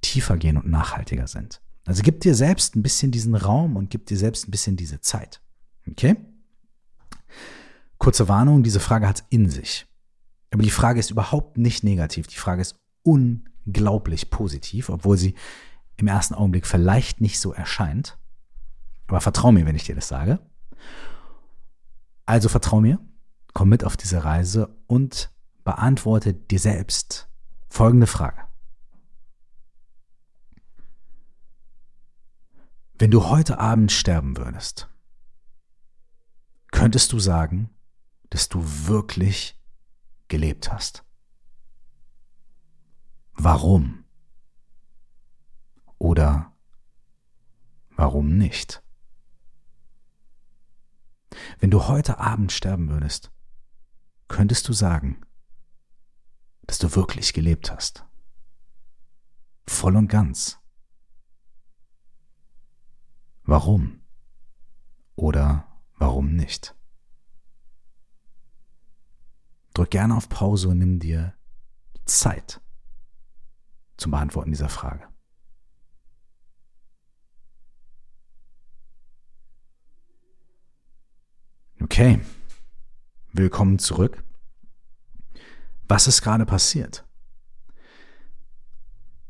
tiefer 0.00 0.36
gehen 0.36 0.56
und 0.56 0.66
nachhaltiger 0.66 1.26
sind. 1.26 1.60
Also 1.84 2.02
gib 2.02 2.20
dir 2.20 2.34
selbst 2.34 2.74
ein 2.76 2.82
bisschen 2.82 3.10
diesen 3.10 3.34
Raum 3.34 3.76
und 3.76 3.90
gib 3.90 4.06
dir 4.06 4.16
selbst 4.16 4.48
ein 4.48 4.50
bisschen 4.50 4.76
diese 4.76 5.00
Zeit. 5.00 5.42
Okay? 5.88 6.16
Kurze 7.98 8.28
Warnung, 8.28 8.62
diese 8.62 8.80
Frage 8.80 9.06
hat 9.06 9.20
es 9.20 9.26
in 9.28 9.50
sich. 9.50 9.86
Aber 10.50 10.62
die 10.62 10.70
Frage 10.70 11.00
ist 11.00 11.10
überhaupt 11.10 11.58
nicht 11.58 11.84
negativ. 11.84 12.28
Die 12.28 12.36
Frage 12.36 12.62
ist 12.62 12.76
unglaublich 13.02 14.30
positiv, 14.30 14.88
obwohl 14.88 15.18
sie 15.18 15.34
im 15.96 16.06
ersten 16.08 16.34
Augenblick 16.34 16.66
vielleicht 16.66 17.20
nicht 17.20 17.40
so 17.40 17.52
erscheint. 17.52 18.18
Aber 19.06 19.20
vertrau 19.20 19.52
mir, 19.52 19.66
wenn 19.66 19.76
ich 19.76 19.84
dir 19.84 19.94
das 19.94 20.08
sage. 20.08 20.40
Also 22.26 22.48
vertrau 22.48 22.80
mir, 22.80 22.98
komm 23.52 23.68
mit 23.68 23.84
auf 23.84 23.96
diese 23.96 24.24
Reise 24.24 24.76
und 24.86 25.30
beantworte 25.62 26.34
dir 26.34 26.58
selbst 26.58 27.28
folgende 27.68 28.06
Frage. 28.06 28.42
Wenn 32.98 33.10
du 33.10 33.28
heute 33.28 33.58
Abend 33.58 33.90
sterben 33.90 34.36
würdest, 34.36 34.88
könntest 36.70 37.12
du 37.12 37.18
sagen, 37.18 37.70
dass 38.30 38.48
du 38.48 38.62
wirklich 38.86 39.60
gelebt 40.28 40.72
hast? 40.72 41.04
Warum? 43.34 44.03
Oder 46.04 46.52
warum 47.96 48.36
nicht? 48.36 48.82
Wenn 51.60 51.70
du 51.70 51.88
heute 51.88 52.18
Abend 52.18 52.52
sterben 52.52 52.90
würdest, 52.90 53.32
könntest 54.28 54.68
du 54.68 54.74
sagen, 54.74 55.24
dass 56.66 56.76
du 56.76 56.94
wirklich 56.94 57.32
gelebt 57.32 57.72
hast. 57.72 58.04
Voll 59.66 59.96
und 59.96 60.08
ganz. 60.08 60.58
Warum? 63.44 64.02
Oder 65.14 65.66
warum 65.96 66.36
nicht? 66.36 66.76
Drück 69.72 69.90
gerne 69.90 70.14
auf 70.14 70.28
Pause 70.28 70.68
und 70.68 70.80
nimm 70.80 71.00
dir 71.00 71.32
Zeit 72.04 72.60
zum 73.96 74.10
Beantworten 74.10 74.50
dieser 74.50 74.68
Frage. 74.68 75.13
Okay, 81.84 82.18
willkommen 83.34 83.78
zurück. 83.78 84.24
Was 85.86 86.06
ist 86.06 86.22
gerade 86.22 86.46
passiert? 86.46 87.04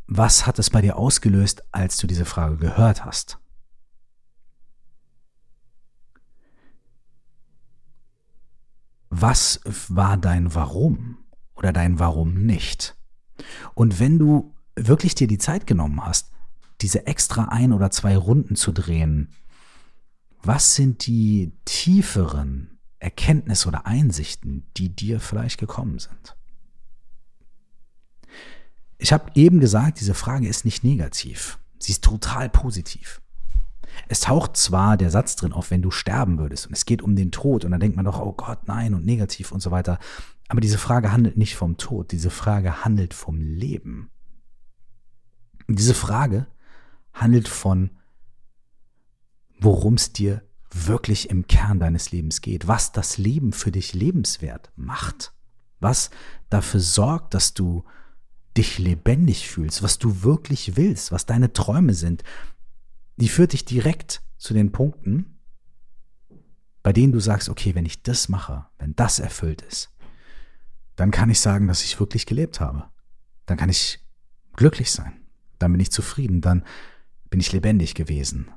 Was 0.07 0.47
hat 0.47 0.61
es 0.61 0.71
bei 0.71 0.81
dir 0.81 0.97
ausgelöst, 0.97 1.65
als 1.73 1.97
du 1.97 2.07
diese 2.07 2.25
Frage 2.25 2.57
gehört 2.57 3.05
hast? 3.05 3.41
Was 9.11 9.61
war 9.89 10.17
dein 10.17 10.55
Warum 10.55 11.19
oder 11.57 11.73
dein 11.73 11.99
Warum 11.99 12.35
nicht? 12.35 12.97
Und 13.75 13.99
wenn 13.99 14.17
du 14.17 14.55
wirklich 14.77 15.17
dir 15.17 15.27
die 15.27 15.39
Zeit 15.39 15.67
genommen 15.67 16.07
hast, 16.07 16.31
diese 16.83 17.09
extra 17.09 17.47
ein 17.47 17.73
oder 17.73 17.91
zwei 17.91 18.17
Runden 18.17 18.55
zu 18.55 18.71
drehen, 18.71 19.35
was 20.47 20.75
sind 20.75 21.07
die 21.07 21.53
tieferen 21.65 22.79
Erkenntnisse 22.99 23.69
oder 23.69 23.87
Einsichten, 23.87 24.67
die 24.77 24.95
dir 24.95 25.21
vielleicht 25.21 25.59
gekommen 25.59 25.99
sind? 25.99 26.37
Ich 28.99 29.13
habe 29.13 29.31
eben 29.35 29.61
gesagt, 29.61 30.01
diese 30.01 30.15
Frage 30.15 30.49
ist 30.49 30.65
nicht 30.65 30.85
negativ. 30.85 31.59
Sie 31.79 31.93
ist 31.93 32.05
total 32.05 32.49
positiv. 32.49 33.21
Es 34.09 34.21
taucht 34.21 34.57
zwar 34.57 34.97
der 34.97 35.11
Satz 35.11 35.37
drin 35.37 35.53
auf, 35.53 35.71
wenn 35.71 35.83
du 35.83 35.91
sterben 35.91 36.39
würdest 36.39 36.67
und 36.67 36.73
es 36.73 36.85
geht 36.85 37.03
um 37.03 37.17
den 37.17 37.31
Tod 37.31 37.65
und 37.65 37.71
dann 37.71 37.81
denkt 37.81 37.97
man 37.97 38.05
doch, 38.05 38.21
oh 38.21 38.33
Gott, 38.33 38.67
nein 38.67 38.95
und 38.95 39.05
negativ 39.05 39.53
und 39.53 39.61
so 39.61 39.71
weiter. 39.71 39.99
Aber 40.49 40.61
diese 40.61 40.79
Frage 40.79 41.13
handelt 41.13 41.37
nicht 41.37 41.57
vom 41.57 41.77
Tod, 41.77 42.13
diese 42.13 42.31
Frage 42.31 42.85
handelt 42.85 43.15
vom 43.15 43.41
Leben. 43.41 44.11
Diese 45.69 45.95
Frage 45.95 46.47
handelt 47.13 47.49
von, 47.49 47.91
worum 49.65 49.95
es 49.95 50.13
dir 50.13 50.43
wirklich 50.71 51.31
im 51.31 51.47
Kern 51.47 51.79
deines 51.79 52.11
Lebens 52.11 52.41
geht, 52.41 52.67
was 52.67 52.93
das 52.93 53.17
Leben 53.19 53.53
für 53.53 53.71
dich 53.71 53.95
lebenswert 53.95 54.73
macht, 54.77 55.33
was 55.81 56.11
dafür 56.51 56.81
sorgt, 56.81 57.35
dass 57.35 57.55
du 57.55 57.85
dich 58.57 58.79
lebendig 58.79 59.49
fühlst, 59.49 59.83
was 59.83 59.99
du 59.99 60.23
wirklich 60.23 60.77
willst, 60.77 61.13
was 61.13 61.27
deine 61.27 61.53
Träume 61.53 61.95
sind, 61.95 62.23
die 63.17 63.29
führt 63.29 63.53
dich 63.53 63.65
direkt 63.65 64.23
zu 64.37 64.55
den 64.55 64.73
Punkten, 64.73 65.39
bei 66.83 66.93
denen 66.93 67.13
du 67.13 67.21
sagst, 67.21 67.49
okay, 67.49 67.75
wenn 67.75 67.87
ich 67.87 68.03
das 68.03 68.29
mache, 68.29 68.67
wenn 68.79 68.95
das 68.95 69.19
erfüllt 69.19 69.63
ist, 69.63 69.91
dann 70.97 71.11
kann 71.11 71.31
ich 71.31 71.41
sagen, 71.41 71.67
dass 71.67 71.83
ich 71.83 71.99
wirklich 71.99 72.27
gelebt 72.27 72.61
habe. 72.61 72.85
Dann 73.47 73.57
kann 73.57 73.71
ich 73.71 74.01
glücklich 74.55 74.91
sein. 74.91 75.13
Dann 75.59 75.73
bin 75.73 75.81
ich 75.81 75.91
zufrieden. 75.91 76.41
Dann 76.41 76.65
bin 77.31 77.41
ich 77.41 77.53
lebendig 77.53 77.95
gewesen. 77.95 78.49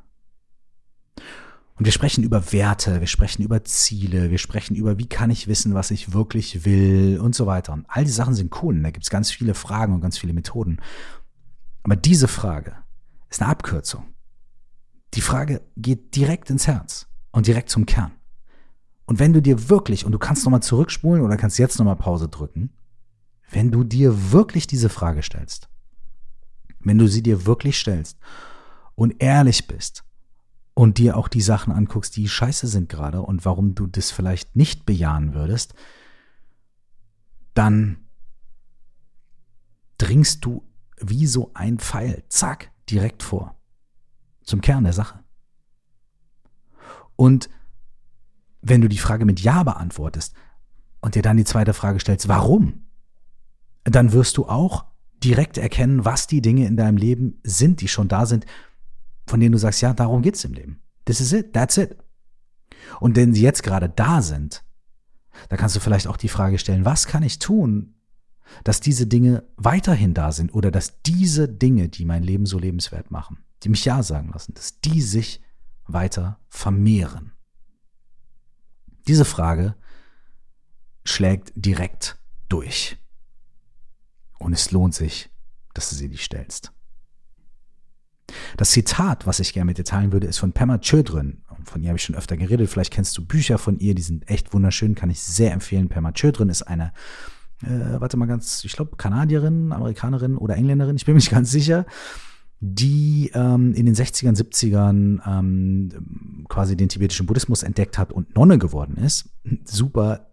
Und 1.78 1.86
wir 1.86 1.92
sprechen 1.92 2.24
über 2.24 2.52
Werte, 2.52 3.00
wir 3.02 3.08
sprechen 3.08 3.44
über 3.44 3.64
Ziele, 3.64 4.32
wir 4.32 4.40
sprechen 4.40 4.76
über, 4.76 4.98
wie 4.98 5.08
kann 5.08 5.30
ich 5.30 5.48
wissen, 5.48 5.76
was 5.76 5.92
ich 5.92 6.12
wirklich 6.12 6.66
will 6.66 7.20
und 7.20 7.36
so 7.36 7.46
weiter. 7.46 7.74
Und 7.74 7.86
all 7.88 8.04
die 8.04 8.12
Sachen 8.12 8.34
sind 8.34 8.64
cool. 8.64 8.76
Und 8.76 8.84
da 8.84 8.90
gibt 8.90 9.04
es 9.04 9.12
ganz 9.12 9.30
viele 9.30 9.54
Fragen 9.54 9.94
und 9.94 10.02
ganz 10.02 10.18
viele 10.18 10.34
Methoden. 10.34 10.80
Aber 11.84 11.96
diese 11.96 12.28
Frage 12.28 12.76
ist 13.30 13.42
eine 13.42 13.52
Abkürzung. 13.52 14.06
Die 15.14 15.22
Frage 15.22 15.62
geht 15.78 16.16
direkt 16.16 16.50
ins 16.50 16.66
Herz 16.66 17.08
und 17.32 17.46
direkt 17.46 17.70
zum 17.70 17.86
Kern. 17.86 18.12
Und 19.06 19.20
wenn 19.20 19.34
du 19.34 19.42
dir 19.42 19.70
wirklich, 19.70 20.04
und 20.04 20.12
du 20.12 20.20
kannst 20.20 20.44
nochmal 20.46 20.64
zurückspulen 20.64 21.24
oder 21.24 21.38
kannst 21.38 21.60
jetzt 21.60 21.78
nochmal 21.78 21.96
Pause 21.96 22.28
drücken, 22.28 22.72
wenn 23.52 23.72
du 23.72 23.84
dir 23.84 24.32
wirklich 24.32 24.68
diese 24.68 24.90
Frage 24.90 25.22
stellst, 25.22 25.70
wenn 26.80 26.98
du 26.98 27.08
sie 27.08 27.22
dir 27.22 27.46
wirklich 27.46 27.78
stellst 27.78 28.18
und 28.96 29.22
ehrlich 29.22 29.68
bist 29.68 30.04
und 30.78 31.00
dir 31.00 31.18
auch 31.18 31.28
die 31.28 31.42
Sachen 31.42 31.74
anguckst, 31.74 32.16
die 32.18 32.30
scheiße 32.30 32.68
sind 32.68 32.88
gerade 32.88 33.24
und 33.24 33.46
warum 33.46 33.74
du 33.74 33.88
das 33.88 34.12
vielleicht 34.12 34.56
nicht 34.56 34.86
bejahen 34.86 35.34
würdest, 35.34 35.74
dann 37.56 37.98
dringst 39.98 40.46
du 40.46 40.70
wie 41.02 41.26
so 41.26 41.50
ein 41.56 41.80
Pfeil, 41.80 42.24
zack, 42.30 42.70
direkt 42.92 43.24
vor 43.24 43.56
zum 44.44 44.62
Kern 44.62 44.84
der 44.84 44.94
Sache. 44.94 45.24
Und 47.16 47.50
wenn 48.62 48.82
du 48.82 48.88
die 48.88 49.00
Frage 49.00 49.26
mit 49.26 49.40
Ja 49.40 49.64
beantwortest 49.64 50.36
und 51.02 51.16
dir 51.16 51.24
dann 51.24 51.38
die 51.38 51.44
zweite 51.44 51.74
Frage 51.74 52.00
stellst, 52.00 52.28
warum, 52.28 52.86
dann 53.84 54.12
wirst 54.12 54.38
du 54.38 54.46
auch 54.46 54.86
direkt 55.24 55.58
erkennen, 55.58 56.06
was 56.06 56.28
die 56.28 56.44
Dinge 56.44 56.68
in 56.68 56.78
deinem 56.78 56.98
Leben 56.98 57.40
sind, 57.42 57.82
die 57.82 57.88
schon 57.88 58.10
da 58.10 58.28
sind, 58.28 58.46
von 59.28 59.40
denen 59.40 59.52
du 59.52 59.58
sagst, 59.58 59.82
ja, 59.82 59.94
darum 59.94 60.22
geht's 60.22 60.44
im 60.44 60.54
Leben. 60.54 60.82
This 61.06 61.22
is 61.22 61.34
it, 61.34 61.54
that's 61.54 61.78
it. 61.78 61.98
Und 63.00 63.16
wenn 63.16 63.34
sie 63.34 63.42
jetzt 63.42 63.64
gerade 63.64 63.90
da 63.90 64.22
sind, 64.22 64.64
da 65.50 65.58
kannst 65.58 65.76
du 65.76 65.80
vielleicht 65.80 66.08
auch 66.08 66.18
die 66.18 66.30
Frage 66.30 66.58
stellen, 66.58 66.86
was 66.86 67.08
kann 67.08 67.24
ich 67.24 67.40
tun, 67.40 67.96
dass 68.64 68.80
diese 68.80 69.08
Dinge 69.08 69.44
weiterhin 69.58 70.14
da 70.14 70.32
sind 70.32 70.54
oder 70.54 70.72
dass 70.72 71.02
diese 71.02 71.50
Dinge, 71.50 71.90
die 71.90 72.06
mein 72.06 72.24
Leben 72.24 72.46
so 72.46 72.58
lebenswert 72.58 73.12
machen, 73.12 73.44
die 73.64 73.70
mich 73.70 73.86
Ja 73.86 74.02
sagen 74.04 74.32
lassen, 74.32 74.54
dass 74.54 74.80
die 74.80 75.02
sich 75.02 75.42
weiter 75.86 76.40
vermehren? 76.48 77.34
Diese 79.08 79.26
Frage 79.26 79.76
schlägt 81.04 81.52
direkt 81.56 82.20
durch. 82.50 82.98
Und 84.40 84.54
es 84.54 84.72
lohnt 84.72 84.94
sich, 84.94 85.30
dass 85.74 85.90
du 85.90 85.96
sie 85.96 86.10
dir 86.10 86.18
stellst. 86.18 86.74
Das 88.58 88.72
Zitat, 88.72 89.26
was 89.26 89.40
ich 89.40 89.54
gerne 89.54 89.66
mit 89.66 89.78
dir 89.78 89.84
teilen 89.84 90.12
würde, 90.12 90.28
ist 90.28 90.38
von 90.38 90.52
Pema 90.52 90.80
Chödrin. 90.80 91.44
Von 91.64 91.82
ihr 91.82 91.90
habe 91.90 91.98
ich 91.98 92.04
schon 92.04 92.16
öfter 92.16 92.38
geredet. 92.38 92.70
Vielleicht 92.70 92.94
kennst 92.94 93.18
du 93.18 93.26
Bücher 93.26 93.58
von 93.58 93.80
ihr, 93.80 93.96
die 93.96 94.02
sind 94.02 94.30
echt 94.30 94.54
wunderschön, 94.54 94.96
kann 94.96 95.10
ich 95.10 95.22
sehr 95.22 95.54
empfehlen. 95.54 95.90
Pema 95.90 96.12
Chödrin 96.12 96.50
ist 96.50 96.64
eine, 96.64 96.94
äh, 97.64 98.00
warte 98.00 98.18
mal 98.18 98.26
ganz, 98.26 98.64
ich 98.64 98.74
glaube, 98.74 98.96
Kanadierin, 98.98 99.72
Amerikanerin 99.72 100.38
oder 100.38 100.56
Engländerin, 100.56 100.96
ich 100.96 101.06
bin 101.06 101.14
mir 101.14 101.20
nicht 101.20 101.32
ganz 101.32 101.52
sicher 101.52 101.86
die 102.60 103.32
ähm, 103.34 103.74
in 103.74 103.86
den 103.86 103.96
60ern, 103.96 104.36
70ern 104.36 105.20
ähm, 105.28 106.46
quasi 106.50 106.76
den 106.76 106.90
tibetischen 106.90 107.28
Buddhismus 107.28 107.64
entdeckt 107.64 107.98
hat 107.98 108.12
und 108.12 108.36
Nonne 108.36 108.58
geworden 108.58 108.98
ist. 108.98 109.30
Super 109.64 110.32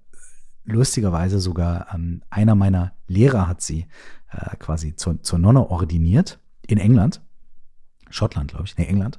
lustigerweise 0.65 1.41
sogar 1.41 1.95
ähm, 1.95 2.23
einer 2.31 2.55
meiner 2.55 2.93
Lehrer 3.07 3.47
hat 3.47 3.61
sie 3.61 3.87
äh, 4.31 4.57
quasi 4.57 4.97
zur, 4.97 5.23
zur 5.23 5.39
Nonne 5.39 5.69
ordiniert 5.69 6.41
in 6.67 6.79
England. 6.79 7.21
Schottland, 8.15 8.53
glaube 8.53 8.65
ich, 8.67 8.77
nee, 8.79 8.87
England. 8.87 9.19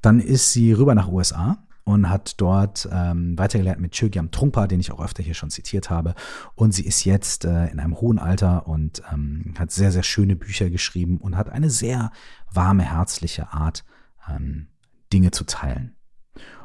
Dann 0.00 0.20
ist 0.20 0.52
sie 0.52 0.72
rüber 0.72 0.94
nach 0.94 1.08
USA 1.08 1.58
und 1.84 2.08
hat 2.08 2.40
dort 2.40 2.88
ähm, 2.92 3.38
weitergelernt 3.38 3.80
mit 3.80 3.92
Chögyam 3.92 4.30
Trungpa, 4.30 4.66
den 4.66 4.80
ich 4.80 4.92
auch 4.92 5.02
öfter 5.02 5.22
hier 5.22 5.34
schon 5.34 5.50
zitiert 5.50 5.90
habe. 5.90 6.14
Und 6.54 6.72
sie 6.72 6.84
ist 6.84 7.04
jetzt 7.04 7.44
äh, 7.44 7.68
in 7.68 7.80
einem 7.80 8.00
hohen 8.00 8.18
Alter 8.18 8.66
und 8.66 9.02
ähm, 9.12 9.54
hat 9.58 9.70
sehr, 9.70 9.92
sehr 9.92 10.02
schöne 10.02 10.36
Bücher 10.36 10.70
geschrieben 10.70 11.18
und 11.18 11.36
hat 11.36 11.48
eine 11.48 11.70
sehr 11.70 12.10
warme, 12.52 12.84
herzliche 12.84 13.52
Art, 13.52 13.84
ähm, 14.28 14.68
Dinge 15.12 15.30
zu 15.30 15.44
teilen. 15.44 15.96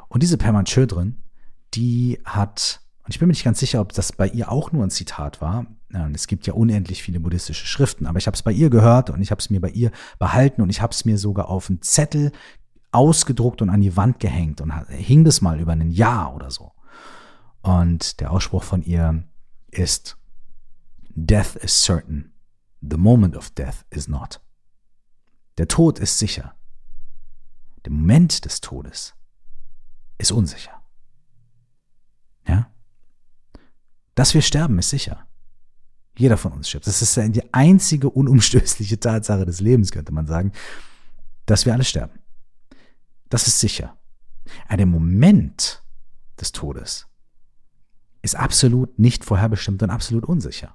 Und 0.08 0.22
diese 0.22 0.38
Pema 0.38 0.62
Chödrin, 0.64 1.22
die 1.74 2.18
hat, 2.24 2.80
und 3.04 3.14
ich 3.14 3.18
bin 3.18 3.28
mir 3.28 3.32
nicht 3.32 3.44
ganz 3.44 3.60
sicher, 3.60 3.80
ob 3.80 3.92
das 3.92 4.12
bei 4.12 4.28
ihr 4.28 4.50
auch 4.50 4.72
nur 4.72 4.84
ein 4.84 4.90
Zitat 4.90 5.40
war, 5.40 5.66
es 6.12 6.26
gibt 6.26 6.46
ja 6.46 6.52
unendlich 6.52 7.02
viele 7.02 7.20
buddhistische 7.20 7.66
Schriften, 7.66 8.06
aber 8.06 8.18
ich 8.18 8.26
habe 8.26 8.34
es 8.34 8.42
bei 8.42 8.52
ihr 8.52 8.68
gehört 8.68 9.08
und 9.10 9.22
ich 9.22 9.30
habe 9.30 9.40
es 9.40 9.48
mir 9.48 9.60
bei 9.60 9.70
ihr 9.70 9.90
behalten 10.18 10.60
und 10.60 10.68
ich 10.70 10.82
habe 10.82 10.92
es 10.92 11.04
mir 11.04 11.16
sogar 11.16 11.48
auf 11.48 11.70
einen 11.70 11.80
Zettel 11.80 12.32
ausgedruckt 12.90 13.62
und 13.62 13.70
an 13.70 13.80
die 13.80 13.96
Wand 13.96 14.20
gehängt 14.20 14.60
und 14.60 14.72
hing 14.88 15.24
das 15.24 15.40
mal 15.40 15.60
über 15.60 15.72
ein 15.72 15.90
Jahr 15.90 16.34
oder 16.34 16.50
so. 16.50 16.72
Und 17.62 18.20
der 18.20 18.30
Ausspruch 18.30 18.64
von 18.64 18.82
ihr 18.82 19.24
ist, 19.70 20.16
Death 21.08 21.56
is 21.56 21.82
certain, 21.82 22.32
the 22.80 22.96
moment 22.96 23.36
of 23.36 23.50
death 23.50 23.84
is 23.90 24.08
not. 24.08 24.40
Der 25.58 25.68
Tod 25.68 25.98
ist 25.98 26.18
sicher. 26.18 26.54
Der 27.84 27.92
Moment 27.92 28.44
des 28.44 28.60
Todes 28.60 29.14
ist 30.18 30.32
unsicher. 30.32 30.82
Ja? 32.46 32.70
Dass 34.14 34.34
wir 34.34 34.42
sterben, 34.42 34.78
ist 34.78 34.90
sicher. 34.90 35.26
Jeder 36.18 36.36
von 36.36 36.52
uns 36.52 36.68
stirbt. 36.68 36.88
Das 36.88 37.00
ist 37.00 37.16
die 37.16 37.54
einzige 37.54 38.10
unumstößliche 38.10 38.98
Tatsache 38.98 39.46
des 39.46 39.60
Lebens, 39.60 39.92
könnte 39.92 40.12
man 40.12 40.26
sagen, 40.26 40.52
dass 41.46 41.64
wir 41.64 41.72
alle 41.72 41.84
sterben. 41.84 42.18
Das 43.28 43.46
ist 43.46 43.60
sicher. 43.60 43.96
Der 44.76 44.86
Moment 44.86 45.84
des 46.40 46.50
Todes 46.50 47.06
ist 48.22 48.34
absolut 48.34 48.98
nicht 48.98 49.24
vorherbestimmt 49.24 49.80
und 49.82 49.90
absolut 49.90 50.24
unsicher. 50.24 50.74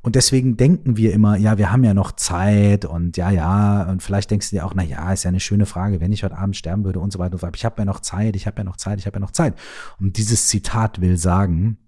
Und 0.00 0.16
deswegen 0.16 0.56
denken 0.56 0.96
wir 0.96 1.12
immer, 1.12 1.36
ja, 1.36 1.56
wir 1.56 1.70
haben 1.70 1.84
ja 1.84 1.94
noch 1.94 2.12
Zeit 2.12 2.84
und 2.84 3.16
ja, 3.16 3.30
ja, 3.30 3.82
und 3.84 4.02
vielleicht 4.02 4.30
denkst 4.30 4.50
du 4.50 4.56
dir 4.56 4.66
auch, 4.66 4.74
na 4.74 4.82
ja, 4.82 5.12
ist 5.12 5.22
ja 5.24 5.28
eine 5.28 5.40
schöne 5.40 5.66
Frage, 5.66 6.00
wenn 6.00 6.12
ich 6.12 6.24
heute 6.24 6.38
Abend 6.38 6.56
sterben 6.56 6.84
würde 6.84 6.98
und 6.98 7.12
so 7.12 7.18
weiter 7.20 7.34
und 7.34 7.40
so 7.40 7.46
fort. 7.46 7.56
Ich 7.56 7.64
habe 7.64 7.80
ja 7.80 7.84
noch 7.84 8.00
Zeit, 8.00 8.34
ich 8.34 8.46
habe 8.46 8.58
ja 8.58 8.64
noch 8.64 8.76
Zeit, 8.76 8.98
ich 8.98 9.06
habe 9.06 9.16
ja 9.16 9.20
noch 9.20 9.32
Zeit. 9.32 9.56
Und 10.00 10.16
dieses 10.16 10.48
Zitat 10.48 11.00
will 11.00 11.16
sagen, 11.16 11.78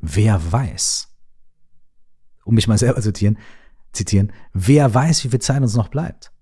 wer 0.00 0.52
weiß, 0.52 1.08
um 2.44 2.54
mich 2.54 2.68
mal 2.68 2.78
selber 2.78 3.00
zitieren, 3.00 3.38
zitieren, 3.92 4.32
wer 4.52 4.92
weiß, 4.92 5.24
wie 5.24 5.28
viel 5.28 5.40
Zeit 5.40 5.62
uns 5.62 5.74
noch 5.74 5.88
bleibt. 5.88 6.32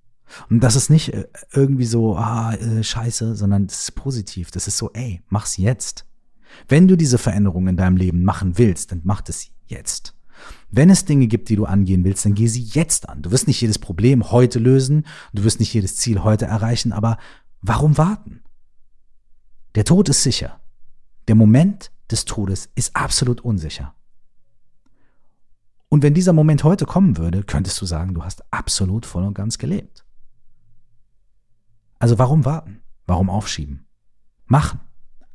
Und 0.50 0.60
das 0.60 0.76
ist 0.76 0.90
nicht 0.90 1.14
äh, 1.14 1.26
irgendwie 1.52 1.84
so, 1.84 2.16
ah, 2.16 2.54
äh, 2.54 2.82
scheiße, 2.82 3.36
sondern 3.36 3.66
das 3.68 3.82
ist 3.82 3.94
positiv. 3.94 4.50
Das 4.50 4.66
ist 4.66 4.76
so, 4.76 4.90
ey, 4.92 5.22
mach's 5.28 5.56
jetzt. 5.56 6.04
Wenn 6.68 6.88
du 6.88 6.96
diese 6.96 7.18
Veränderung 7.18 7.68
in 7.68 7.76
deinem 7.76 7.96
Leben 7.96 8.24
machen 8.24 8.58
willst, 8.58 8.92
dann 8.92 9.02
mach 9.04 9.22
es 9.28 9.48
jetzt. 9.66 10.14
Wenn 10.70 10.90
es 10.90 11.04
Dinge 11.04 11.26
gibt, 11.26 11.48
die 11.48 11.56
du 11.56 11.64
angehen 11.64 12.04
willst, 12.04 12.24
dann 12.24 12.34
geh 12.34 12.48
sie 12.48 12.62
jetzt 12.62 13.08
an. 13.08 13.22
Du 13.22 13.30
wirst 13.30 13.46
nicht 13.46 13.60
jedes 13.60 13.78
Problem 13.78 14.30
heute 14.30 14.58
lösen, 14.58 15.06
du 15.32 15.44
wirst 15.44 15.60
nicht 15.60 15.72
jedes 15.72 15.96
Ziel 15.96 16.22
heute 16.22 16.46
erreichen, 16.46 16.92
aber 16.92 17.18
warum 17.62 17.96
warten? 17.96 18.42
Der 19.74 19.84
Tod 19.84 20.08
ist 20.08 20.22
sicher. 20.22 20.60
Der 21.28 21.34
Moment 21.34 21.90
des 22.10 22.24
Todes 22.24 22.70
ist 22.74 22.94
absolut 22.94 23.40
unsicher. 23.40 23.94
Und 25.88 26.02
wenn 26.02 26.14
dieser 26.14 26.32
Moment 26.32 26.64
heute 26.64 26.84
kommen 26.84 27.16
würde, 27.16 27.42
könntest 27.42 27.80
du 27.80 27.86
sagen, 27.86 28.14
du 28.14 28.24
hast 28.24 28.44
absolut 28.52 29.06
voll 29.06 29.24
und 29.24 29.34
ganz 29.34 29.58
gelebt. 29.58 30.04
Also 31.98 32.18
warum 32.18 32.44
warten? 32.44 32.82
Warum 33.06 33.30
aufschieben? 33.30 33.86
Machen. 34.46 34.80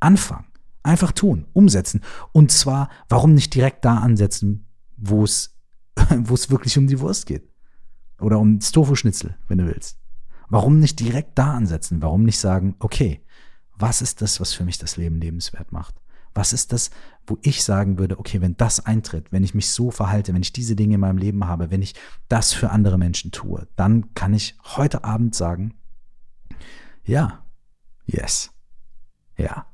Anfangen. 0.00 0.46
Einfach 0.82 1.12
tun, 1.12 1.46
umsetzen. 1.52 2.02
Und 2.32 2.50
zwar, 2.50 2.88
warum 3.08 3.34
nicht 3.34 3.54
direkt 3.54 3.84
da 3.84 3.98
ansetzen, 3.98 4.66
wo 4.96 5.24
es, 5.24 5.56
wo 6.10 6.34
es 6.34 6.50
wirklich 6.50 6.76
um 6.76 6.86
die 6.86 7.00
Wurst 7.00 7.26
geht? 7.26 7.48
Oder 8.20 8.38
um 8.38 8.58
das 8.58 8.72
Tofu-Schnitzel, 8.72 9.36
wenn 9.48 9.58
du 9.58 9.66
willst. 9.66 9.98
Warum 10.48 10.80
nicht 10.80 11.00
direkt 11.00 11.38
da 11.38 11.54
ansetzen? 11.54 12.02
Warum 12.02 12.24
nicht 12.24 12.38
sagen, 12.38 12.76
okay, 12.78 13.24
was 13.74 14.02
ist 14.02 14.20
das, 14.22 14.38
was 14.38 14.52
für 14.52 14.64
mich 14.64 14.78
das 14.78 14.96
Leben 14.96 15.18
lebenswert 15.20 15.72
macht? 15.72 15.94
Was 16.34 16.52
ist 16.52 16.72
das, 16.72 16.90
wo 17.26 17.38
ich 17.42 17.62
sagen 17.62 17.98
würde, 17.98 18.18
okay, 18.18 18.40
wenn 18.40 18.56
das 18.56 18.84
eintritt, 18.84 19.32
wenn 19.32 19.44
ich 19.44 19.54
mich 19.54 19.70
so 19.70 19.90
verhalte, 19.90 20.34
wenn 20.34 20.42
ich 20.42 20.52
diese 20.52 20.76
Dinge 20.76 20.94
in 20.94 21.00
meinem 21.00 21.18
Leben 21.18 21.46
habe, 21.46 21.70
wenn 21.70 21.82
ich 21.82 21.94
das 22.28 22.52
für 22.52 22.70
andere 22.70 22.98
Menschen 22.98 23.32
tue, 23.32 23.68
dann 23.76 24.14
kann 24.14 24.34
ich 24.34 24.56
heute 24.62 25.04
Abend 25.04 25.34
sagen, 25.34 25.74
ja, 27.04 27.44
yes, 28.06 28.50
ja, 29.36 29.66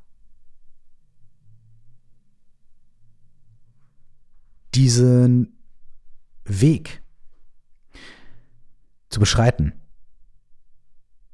diesen 4.73 5.57
Weg 6.45 7.03
zu 9.09 9.19
beschreiten, 9.19 9.73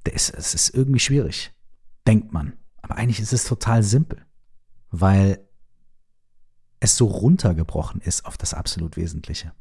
der 0.06 0.14
ist, 0.14 0.30
es 0.34 0.54
ist 0.54 0.70
irgendwie 0.70 1.00
schwierig, 1.00 1.54
denkt 2.08 2.32
man. 2.32 2.54
Aber 2.82 2.96
eigentlich 2.96 3.20
ist 3.20 3.34
es 3.34 3.46
total 3.46 3.84
simpel, 3.84 4.25
weil 5.02 5.40
es 6.80 6.98
so 6.98 7.06
runtergebrochen 7.08 8.02
ist 8.02 8.26
auf 8.26 8.38
das 8.38 8.54
absolut 8.54 8.98
Wesentliche. 8.98 9.54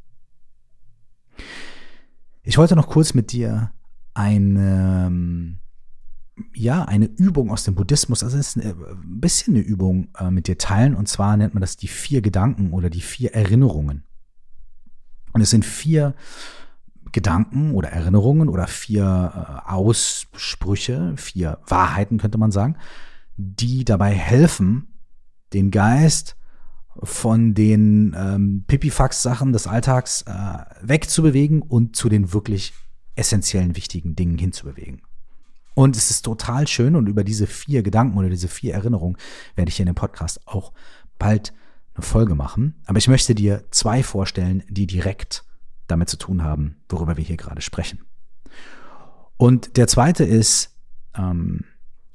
Ich 2.42 2.58
wollte 2.58 2.76
noch 2.76 2.88
kurz 2.88 3.14
mit 3.14 3.32
dir 3.32 3.72
eine, 4.12 5.56
ja, 6.54 6.84
eine 6.84 7.06
Übung 7.06 7.50
aus 7.50 7.64
dem 7.64 7.74
Buddhismus, 7.74 8.22
also 8.22 8.36
es 8.36 8.56
ist 8.56 8.64
ein 8.64 9.20
bisschen 9.20 9.54
eine 9.54 9.64
Übung 9.64 10.08
äh, 10.18 10.30
mit 10.30 10.46
dir 10.46 10.58
teilen. 10.58 10.94
Und 10.94 11.08
zwar 11.08 11.36
nennt 11.36 11.54
man 11.54 11.62
das 11.62 11.76
die 11.76 11.88
vier 11.88 12.20
Gedanken 12.20 12.72
oder 12.72 12.90
die 12.90 13.00
vier 13.00 13.34
Erinnerungen. 13.34 14.04
Und 15.32 15.40
es 15.40 15.50
sind 15.50 15.64
vier 15.64 16.14
Gedanken 17.12 17.74
oder 17.74 17.90
Erinnerungen 17.90 18.48
oder 18.48 18.66
vier 18.66 19.62
äh, 19.66 19.70
Aussprüche, 19.70 21.16
vier 21.16 21.58
Wahrheiten 21.66 22.18
könnte 22.18 22.38
man 22.38 22.50
sagen, 22.50 22.76
die 23.36 23.84
dabei 23.84 24.12
helfen, 24.12 24.93
den 25.54 25.70
Geist 25.70 26.36
von 27.02 27.54
den 27.54 28.14
ähm, 28.16 28.64
Pipifax-Sachen 28.66 29.52
des 29.52 29.66
Alltags 29.66 30.22
äh, 30.22 30.58
wegzubewegen 30.82 31.62
und 31.62 31.96
zu 31.96 32.08
den 32.08 32.32
wirklich 32.32 32.72
essentiellen, 33.16 33.76
wichtigen 33.76 34.16
Dingen 34.16 34.38
hinzubewegen. 34.38 35.02
Und 35.74 35.96
es 35.96 36.10
ist 36.10 36.22
total 36.22 36.68
schön 36.68 36.94
und 36.94 37.08
über 37.08 37.24
diese 37.24 37.46
vier 37.46 37.82
Gedanken 37.82 38.16
oder 38.16 38.28
diese 38.28 38.48
vier 38.48 38.74
Erinnerungen 38.74 39.16
werde 39.56 39.68
ich 39.68 39.76
hier 39.76 39.84
in 39.84 39.92
dem 39.92 39.96
Podcast 39.96 40.46
auch 40.46 40.72
bald 41.18 41.52
eine 41.94 42.04
Folge 42.04 42.34
machen. 42.34 42.80
Aber 42.86 42.98
ich 42.98 43.08
möchte 43.08 43.34
dir 43.34 43.64
zwei 43.70 44.02
vorstellen, 44.02 44.62
die 44.68 44.86
direkt 44.86 45.44
damit 45.88 46.08
zu 46.08 46.16
tun 46.16 46.42
haben, 46.42 46.76
worüber 46.88 47.16
wir 47.16 47.24
hier 47.24 47.36
gerade 47.36 47.60
sprechen. 47.60 48.00
Und 49.36 49.76
der 49.76 49.88
zweite 49.88 50.24
ist, 50.24 50.76
ähm, 51.16 51.64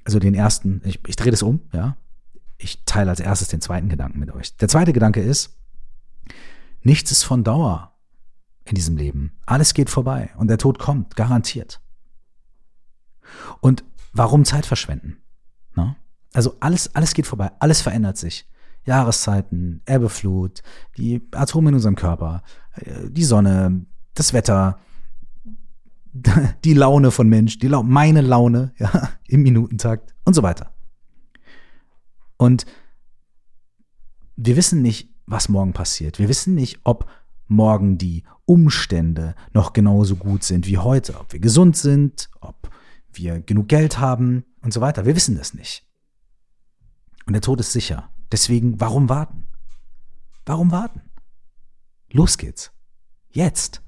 also 0.06 0.19
den 0.19 0.34
ersten, 0.34 0.82
ich, 0.86 0.99
ich 1.06 1.15
drehe 1.17 1.32
das 1.32 1.43
um, 1.43 1.62
ja. 1.73 1.97
Ich 2.62 2.84
teile 2.86 3.10
als 3.10 3.22
erstes 3.22 3.48
den 3.48 3.62
zweiten 3.62 3.89
Gedanken 3.89 4.19
mit 4.19 4.32
euch. 4.32 4.56
Der 4.58 4.67
zweite 4.67 4.93
Gedanke 4.93 5.22
ist, 5.22 5.58
nichts 6.84 7.12
ist 7.12 7.24
von 7.24 7.43
Dauer 7.43 7.95
in 8.65 8.76
diesem 8.76 8.98
Leben. 8.98 9.32
Alles 9.45 9.74
geht 9.74 9.89
vorbei 9.89 10.32
und 10.38 10.50
der 10.50 10.58
Tod 10.58 10.78
kommt, 10.78 11.15
garantiert. 11.15 11.82
Und 13.62 13.86
warum 14.12 14.43
Zeit 14.43 14.65
verschwenden? 14.65 15.17
Ne? 15.76 15.95
Also 16.34 16.58
alles, 16.60 16.93
alles 16.95 17.13
geht 17.13 17.28
vorbei, 17.28 17.52
alles 17.60 17.82
verändert 17.82 18.17
sich. 18.17 18.45
Jahreszeiten, 18.86 19.82
Erbeflut, 19.86 20.62
die 20.98 21.28
Atome 21.32 21.69
in 21.69 21.76
unserem 21.76 21.95
Körper, 21.95 22.43
äh, 22.76 23.10
die 23.10 23.24
Sonne, 23.24 23.86
das 24.15 24.34
Wetter, 24.34 24.80
die 26.63 26.74
Laune 26.74 27.12
von 27.12 27.30
Mensch, 27.30 27.58
die 27.60 27.67
La 27.67 27.84
meine 27.84 28.22
Laune, 28.22 28.74
ja, 28.78 29.10
im 29.28 29.43
Minutentakt 29.43 30.13
und 30.26 30.34
so 30.34 30.43
weiter. 30.43 30.74
Und 32.39 32.65
wir 34.38 34.56
wissen 34.56 34.82
nicht, 34.82 35.13
was 35.25 35.49
morgen 35.49 35.73
passiert. 35.73 36.19
Wir 36.19 36.30
wissen 36.30 36.56
nicht, 36.56 36.80
ob 36.86 37.12
morgen 37.47 37.97
die 37.97 38.23
Umstände 38.45 39.36
noch 39.54 39.73
genauso 39.73 40.15
gut 40.15 40.43
sind 40.43 40.65
wie 40.65 40.78
heute, 40.78 41.19
ob 41.19 41.34
wir 41.34 41.39
gesund 41.39 41.75
sind, 41.75 42.30
ob 42.39 42.71
wir 43.12 43.41
genug 43.41 43.67
Geld 43.67 43.99
haben 43.99 44.45
und 44.62 44.73
so 44.73 44.80
weiter. 44.80 45.06
Wir 45.06 45.15
wissen 45.15 45.38
das 45.38 45.54
nicht. 45.54 45.86
Und 47.25 47.34
der 47.34 47.41
Tod 47.41 47.60
ist 47.60 47.73
sicher. 47.73 48.10
Deswegen, 48.32 48.80
warum 48.80 49.10
warten? 49.10 49.47
Warum 50.45 50.71
warten? 50.71 51.02
Los 52.12 52.38
geht's. 52.38 52.71
Jetzt. 53.32 53.84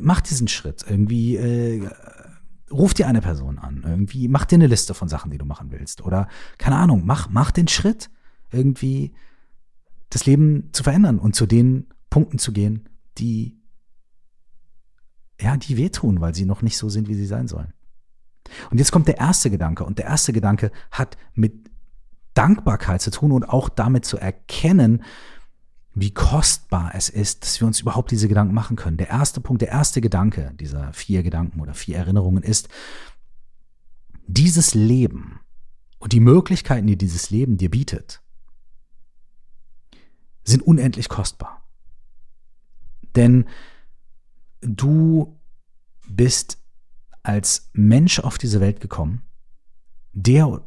Mach 0.00 0.22
diesen 0.22 0.48
Schritt. 0.48 0.84
Irgendwie 0.88 1.36
äh, 1.36 1.90
ruf 2.72 2.94
dir 2.94 3.06
eine 3.06 3.20
Person 3.20 3.58
an. 3.58 3.84
Irgendwie 3.86 4.28
mach 4.28 4.44
dir 4.44 4.56
eine 4.56 4.66
Liste 4.66 4.94
von 4.94 5.08
Sachen, 5.08 5.30
die 5.30 5.38
du 5.38 5.44
machen 5.44 5.70
willst. 5.70 6.02
Oder 6.02 6.28
keine 6.58 6.76
Ahnung, 6.76 7.02
mach, 7.04 7.28
mach 7.30 7.50
den 7.50 7.68
Schritt, 7.68 8.10
irgendwie 8.50 9.12
das 10.10 10.26
Leben 10.26 10.70
zu 10.72 10.82
verändern 10.82 11.18
und 11.18 11.34
zu 11.34 11.46
den 11.46 11.86
Punkten 12.10 12.38
zu 12.38 12.52
gehen, 12.52 12.88
die 13.18 13.58
ja, 15.40 15.56
die 15.56 15.76
wehtun, 15.76 16.20
weil 16.20 16.34
sie 16.34 16.44
noch 16.44 16.62
nicht 16.62 16.78
so 16.78 16.88
sind, 16.88 17.08
wie 17.08 17.14
sie 17.14 17.26
sein 17.26 17.48
sollen. 17.48 17.72
Und 18.70 18.78
jetzt 18.78 18.92
kommt 18.92 19.08
der 19.08 19.18
erste 19.18 19.50
Gedanke. 19.50 19.84
Und 19.84 19.98
der 19.98 20.06
erste 20.06 20.32
Gedanke 20.32 20.70
hat 20.90 21.16
mit 21.34 21.70
Dankbarkeit 22.34 23.02
zu 23.02 23.10
tun 23.10 23.32
und 23.32 23.48
auch 23.48 23.68
damit 23.68 24.04
zu 24.04 24.18
erkennen, 24.18 25.02
wie 25.94 26.12
kostbar 26.12 26.94
es 26.94 27.08
ist, 27.08 27.42
dass 27.42 27.60
wir 27.60 27.66
uns 27.66 27.80
überhaupt 27.80 28.10
diese 28.10 28.28
Gedanken 28.28 28.54
machen 28.54 28.76
können. 28.76 28.96
Der 28.96 29.08
erste 29.08 29.40
Punkt, 29.40 29.62
der 29.62 29.68
erste 29.68 30.00
Gedanke 30.00 30.52
dieser 30.58 30.92
vier 30.92 31.22
Gedanken 31.22 31.60
oder 31.60 31.74
vier 31.74 31.98
Erinnerungen 31.98 32.42
ist, 32.42 32.68
dieses 34.26 34.74
Leben 34.74 35.40
und 35.98 36.12
die 36.12 36.20
Möglichkeiten, 36.20 36.86
die 36.86 36.96
dieses 36.96 37.30
Leben 37.30 37.58
dir 37.58 37.70
bietet, 37.70 38.22
sind 40.44 40.62
unendlich 40.62 41.08
kostbar. 41.08 41.62
Denn 43.14 43.46
du 44.60 45.38
bist 46.08 46.58
als 47.22 47.70
Mensch 47.72 48.18
auf 48.18 48.38
diese 48.38 48.60
Welt 48.60 48.80
gekommen, 48.80 49.22
der 50.12 50.62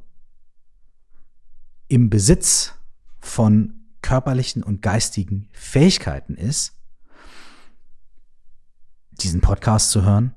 im 1.88 2.09
Besitz 2.09 2.73
von 3.19 3.85
körperlichen 4.05 4.61
und 4.61 4.83
geistigen 4.83 5.49
Fähigkeiten 5.51 6.35
ist, 6.35 6.73
diesen 9.13 9.41
Podcast 9.41 9.89
zu 9.89 10.03
hören, 10.03 10.35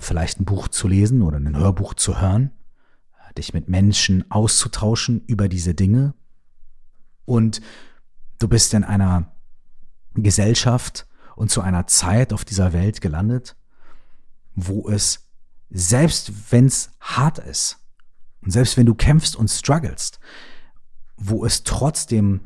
vielleicht 0.00 0.40
ein 0.40 0.44
Buch 0.44 0.66
zu 0.66 0.88
lesen 0.88 1.22
oder 1.22 1.36
ein 1.36 1.56
Hörbuch 1.56 1.94
zu 1.94 2.20
hören, 2.20 2.50
dich 3.36 3.54
mit 3.54 3.68
Menschen 3.68 4.28
auszutauschen 4.32 5.22
über 5.26 5.48
diese 5.48 5.74
Dinge, 5.74 6.14
Und 7.24 7.60
du 8.40 8.48
bist 8.48 8.74
in 8.74 8.82
einer 8.82 9.30
Gesellschaft 10.14 11.06
und 11.36 11.50
zu 11.52 11.60
einer 11.60 11.86
Zeit 11.86 12.32
auf 12.32 12.44
dieser 12.44 12.72
Welt 12.72 13.00
gelandet, 13.00 13.54
wo 14.56 14.88
es, 14.88 15.28
selbst 15.70 16.32
wenn 16.50 16.66
es 16.66 16.90
hart 17.00 17.38
ist, 17.38 17.78
und 18.40 18.50
selbst 18.50 18.76
wenn 18.76 18.86
du 18.86 18.94
kämpfst 18.94 19.36
und 19.36 19.48
strugglest, 19.48 20.18
wo 21.16 21.44
es 21.44 21.62
trotzdem 21.62 22.40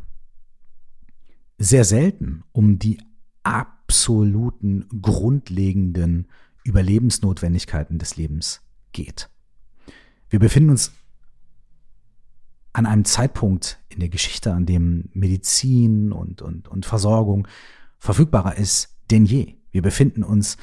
sehr 1.62 1.85
selten 1.85 2.42
um 2.51 2.81
die 2.81 3.01
absoluten 3.44 4.88
grundlegenden 5.01 6.27
Überlebensnotwendigkeiten 6.64 7.98
des 7.98 8.16
Lebens 8.16 8.62
geht. 8.92 9.31
Wir 10.29 10.40
befinden 10.40 10.70
uns 10.70 10.92
an 12.72 12.87
einem 12.87 13.05
Zeitpunkt 13.05 13.79
in 13.90 14.01
der 14.01 14.09
Geschichte, 14.09 14.53
an 14.53 14.66
dem 14.66 15.11
Medizin 15.12 16.11
und, 16.11 16.42
und, 16.42 16.68
und 16.68 16.85
Versorgung 16.85 17.46
verfügbarer 17.98 18.57
ist 18.57 18.96
denn 19.11 19.25
je. 19.25 19.55
Wir 19.70 19.83
befinden 19.83 20.25
uns 20.25 20.57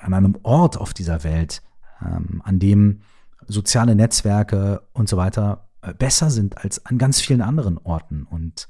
an 0.00 0.14
einem 0.14 0.38
Ort 0.42 0.76
auf 0.76 0.94
dieser 0.94 1.24
Welt, 1.24 1.62
ähm, 2.00 2.40
an 2.44 2.60
dem 2.60 3.00
soziale 3.46 3.96
Netzwerke 3.96 4.82
und 4.92 5.08
so 5.08 5.16
weiter 5.16 5.68
äh, 5.82 5.92
besser 5.92 6.30
sind 6.30 6.58
als 6.58 6.84
an 6.86 6.98
ganz 6.98 7.20
vielen 7.20 7.42
anderen 7.42 7.78
Orten. 7.78 8.24
Und 8.24 8.68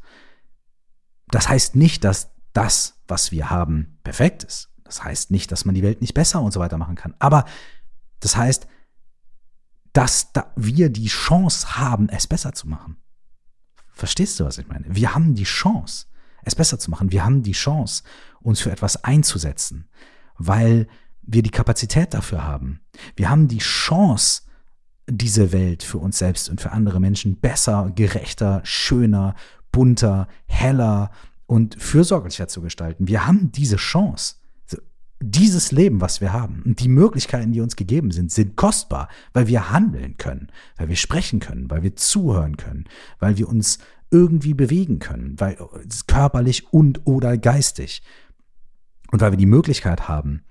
das 1.29 1.49
heißt 1.49 1.77
nicht, 1.77 2.05
dass 2.05 2.31
das, 2.53 3.01
was 3.09 3.33
wir 3.33 3.51
haben, 3.51 3.99
perfekt 4.05 4.45
ist. 4.45 4.71
Das 4.85 5.03
heißt 5.03 5.31
nicht, 5.31 5.51
dass 5.51 5.65
man 5.65 5.75
die 5.75 5.83
Welt 5.83 6.01
nicht 6.01 6.15
besser 6.15 6.41
und 6.41 6.53
so 6.53 6.61
weiter 6.61 6.79
machen 6.79 6.95
kann. 6.95 7.15
Aber 7.19 7.45
das 8.21 8.37
heißt, 8.37 8.67
dass 9.93 10.33
da 10.33 10.53
wir 10.57 10.91
die 10.91 11.07
Chance 11.07 11.77
haben, 11.79 12.09
es 12.09 12.27
besser 12.27 12.53
zu 12.53 12.69
machen. 12.69 12.97
Verstehst 13.93 14.39
du, 14.39 14.45
was 14.45 14.59
ich 14.59 14.67
meine? 14.67 14.87
Wir 14.89 15.15
haben 15.15 15.35
die 15.35 15.45
Chance, 15.45 16.07
es 16.43 16.55
besser 16.55 16.79
zu 16.79 16.91
machen. 16.91 17.13
Wir 17.13 17.25
haben 17.25 17.43
die 17.43 17.53
Chance, 17.53 18.03
uns 18.41 18.61
für 18.61 18.71
etwas 18.71 19.03
einzusetzen, 19.05 19.89
weil 20.37 20.89
wir 21.23 21.43
die 21.43 21.51
Kapazität 21.51 22.13
dafür 22.13 22.45
haben. 22.45 22.81
Wir 23.17 23.31
haben 23.31 23.49
die 23.49 23.59
Chance, 23.59 24.43
diese 25.07 25.53
Welt 25.53 25.83
für 25.83 25.99
uns 25.99 26.19
selbst 26.19 26.49
und 26.49 26.61
für 26.61 26.73
andere 26.73 27.01
Menschen 27.01 27.41
besser, 27.41 27.93
gerechter, 27.95 28.61
schöner, 28.65 29.35
bunter, 29.75 30.29
heller 30.47 31.11
und 31.47 31.75
fürsorglicher 31.83 32.47
zu 32.47 32.63
gestalten. 32.63 33.09
Wir 33.09 33.27
haben 33.27 33.51
diese 33.53 33.77
Chance. 33.77 34.37
Dieses 35.21 35.73
Leben, 35.73 36.01
was 36.01 36.21
wir 36.21 36.33
haben 36.33 36.63
und 36.67 36.81
die 36.81 36.89
Möglichkeiten, 36.89 37.53
die 37.53 37.61
uns 37.61 37.77
gegeben 37.77 38.11
sind, 38.11 38.31
sind 38.31 38.57
kostbar, 38.57 39.09
weil 39.33 39.47
wir 39.47 39.71
handeln 39.71 40.17
können, 40.19 40.49
weil 40.77 40.89
wir 40.89 40.97
sprechen 40.97 41.41
können, 41.41 41.71
weil 41.71 41.83
wir 41.83 41.97
zuhören 41.97 42.57
können, 42.57 42.85
weil 43.21 43.39
wir 43.39 43.49
uns 43.49 43.79
irgendwie 44.11 44.55
bewegen 44.55 44.99
können, 44.99 45.35
weil 45.39 45.57
körperlich 46.07 46.73
und 46.73 47.07
oder 47.07 47.39
geistig 47.39 48.03
und 49.13 49.21
weil 49.21 49.33
wir 49.33 49.39
die 49.39 49.47
Möglichkeit 49.47 50.09
haben, 50.09 50.45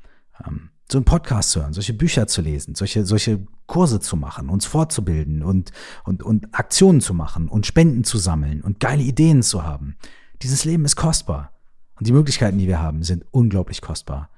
ähm, 0.45 0.69
so 0.93 0.99
einen 0.99 1.05
Podcast 1.05 1.49
zu 1.49 1.61
hören, 1.61 1.73
solche 1.73 1.93
Bücher 1.93 2.27
zu 2.27 2.41
lesen, 2.41 2.75
solche, 2.75 3.03
solche 3.03 3.45
Kurse 3.65 3.99
zu 3.99 4.15
machen, 4.15 4.49
uns 4.49 4.67
fortzubilden 4.67 5.41
und, 5.41 5.71
und, 6.05 6.21
und 6.21 6.53
Aktionen 6.53 7.01
zu 7.01 7.15
machen 7.15 7.49
und 7.49 7.65
Spenden 7.65 8.03
zu 8.03 8.19
sammeln 8.19 8.61
und 8.61 8.79
geile 8.79 9.01
Ideen 9.01 9.41
zu 9.41 9.63
haben. 9.63 9.97
Dieses 10.43 10.65
Leben 10.65 10.85
ist 10.85 10.95
kostbar. 10.95 11.51
Und 11.95 12.05
die 12.07 12.11
Möglichkeiten, 12.11 12.59
die 12.59 12.67
wir 12.67 12.79
haben, 12.79 13.01
sind 13.01 13.25
unglaublich 13.31 13.81
kostbar. 13.81 14.29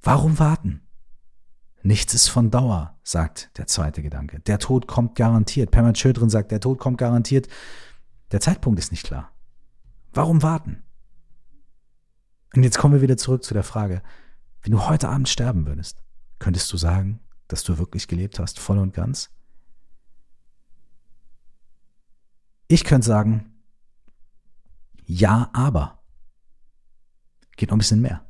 Warum 0.00 0.38
warten? 0.38 0.80
Nichts 1.82 2.14
ist 2.14 2.28
von 2.28 2.50
Dauer, 2.50 2.98
sagt 3.02 3.50
der 3.58 3.66
zweite 3.66 4.02
Gedanke. 4.02 4.40
Der 4.40 4.58
Tod 4.58 4.86
kommt 4.86 5.16
garantiert. 5.16 5.70
Perman 5.70 5.94
Schödrin 5.94 6.30
sagt, 6.30 6.50
der 6.50 6.60
Tod 6.60 6.78
kommt 6.78 6.96
garantiert. 6.96 7.46
Der 8.32 8.40
Zeitpunkt 8.40 8.78
ist 8.78 8.90
nicht 8.90 9.04
klar. 9.04 9.32
Warum 10.14 10.42
warten? 10.42 10.82
Und 12.56 12.62
jetzt 12.62 12.78
kommen 12.78 12.94
wir 12.94 13.02
wieder 13.02 13.18
zurück 13.18 13.44
zu 13.44 13.52
der 13.52 13.62
Frage, 13.62 14.02
wenn 14.68 14.76
du 14.76 14.86
heute 14.86 15.08
Abend 15.08 15.30
sterben 15.30 15.66
würdest, 15.66 16.04
könntest 16.38 16.70
du 16.70 16.76
sagen, 16.76 17.20
dass 17.46 17.64
du 17.64 17.78
wirklich 17.78 18.06
gelebt 18.06 18.38
hast, 18.38 18.58
voll 18.60 18.76
und 18.76 18.92
ganz? 18.92 19.30
Ich 22.66 22.84
könnte 22.84 23.06
sagen, 23.06 23.62
ja, 25.06 25.48
aber. 25.54 26.02
Geht 27.56 27.70
noch 27.70 27.76
ein 27.76 27.78
bisschen 27.78 28.02
mehr. 28.02 28.26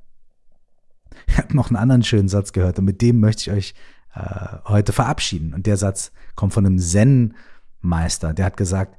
Ich 1.26 1.38
habe 1.38 1.56
noch 1.56 1.70
einen 1.70 1.76
anderen 1.76 2.04
schönen 2.04 2.28
Satz 2.28 2.52
gehört 2.52 2.78
und 2.78 2.84
mit 2.84 3.02
dem 3.02 3.18
möchte 3.18 3.50
ich 3.50 3.56
euch 3.56 3.74
äh, 4.14 4.58
heute 4.66 4.92
verabschieden. 4.92 5.54
Und 5.54 5.66
der 5.66 5.76
Satz 5.76 6.12
kommt 6.36 6.54
von 6.54 6.64
einem 6.64 6.78
Zen-Meister, 6.78 8.32
der 8.32 8.44
hat 8.44 8.56
gesagt 8.56 8.96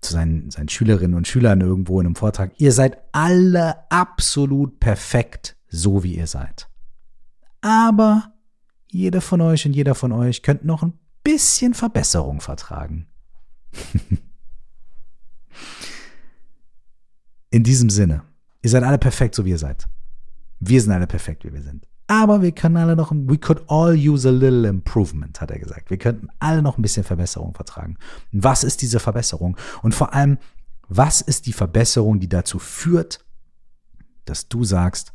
zu 0.00 0.14
seinen, 0.14 0.50
seinen 0.50 0.70
Schülerinnen 0.70 1.14
und 1.14 1.28
Schülern 1.28 1.60
irgendwo 1.60 2.00
in 2.00 2.06
einem 2.06 2.16
Vortrag, 2.16 2.52
ihr 2.56 2.72
seid 2.72 2.96
alle 3.12 3.90
absolut 3.90 4.80
perfekt, 4.80 5.57
so 5.68 6.02
wie 6.02 6.16
ihr 6.16 6.26
seid. 6.26 6.68
Aber 7.60 8.32
jeder 8.90 9.20
von 9.20 9.40
euch 9.40 9.66
und 9.66 9.74
jeder 9.74 9.94
von 9.94 10.12
euch 10.12 10.42
könnt 10.42 10.64
noch 10.64 10.82
ein 10.82 10.98
bisschen 11.22 11.74
Verbesserung 11.74 12.40
vertragen. 12.40 13.06
In 17.50 17.64
diesem 17.64 17.90
Sinne, 17.90 18.22
ihr 18.62 18.70
seid 18.70 18.82
alle 18.82 18.98
perfekt, 18.98 19.34
so 19.34 19.44
wie 19.44 19.50
ihr 19.50 19.58
seid. 19.58 19.86
Wir 20.60 20.80
sind 20.80 20.92
alle 20.92 21.06
perfekt, 21.06 21.44
wie 21.44 21.52
wir 21.52 21.62
sind. 21.62 21.86
Aber 22.06 22.40
wir 22.40 22.52
können 22.52 22.78
alle 22.78 22.96
noch, 22.96 23.12
we 23.12 23.36
could 23.36 23.62
all 23.68 23.94
use 23.94 24.26
a 24.26 24.32
little 24.32 24.66
improvement, 24.66 25.40
hat 25.40 25.50
er 25.50 25.58
gesagt. 25.58 25.90
Wir 25.90 25.98
könnten 25.98 26.28
alle 26.38 26.62
noch 26.62 26.78
ein 26.78 26.82
bisschen 26.82 27.04
Verbesserung 27.04 27.54
vertragen. 27.54 27.98
Was 28.32 28.64
ist 28.64 28.80
diese 28.80 28.98
Verbesserung? 28.98 29.58
Und 29.82 29.94
vor 29.94 30.14
allem, 30.14 30.38
was 30.88 31.20
ist 31.20 31.44
die 31.46 31.52
Verbesserung, 31.52 32.18
die 32.18 32.28
dazu 32.28 32.58
führt, 32.58 33.24
dass 34.24 34.48
du 34.48 34.64
sagst, 34.64 35.12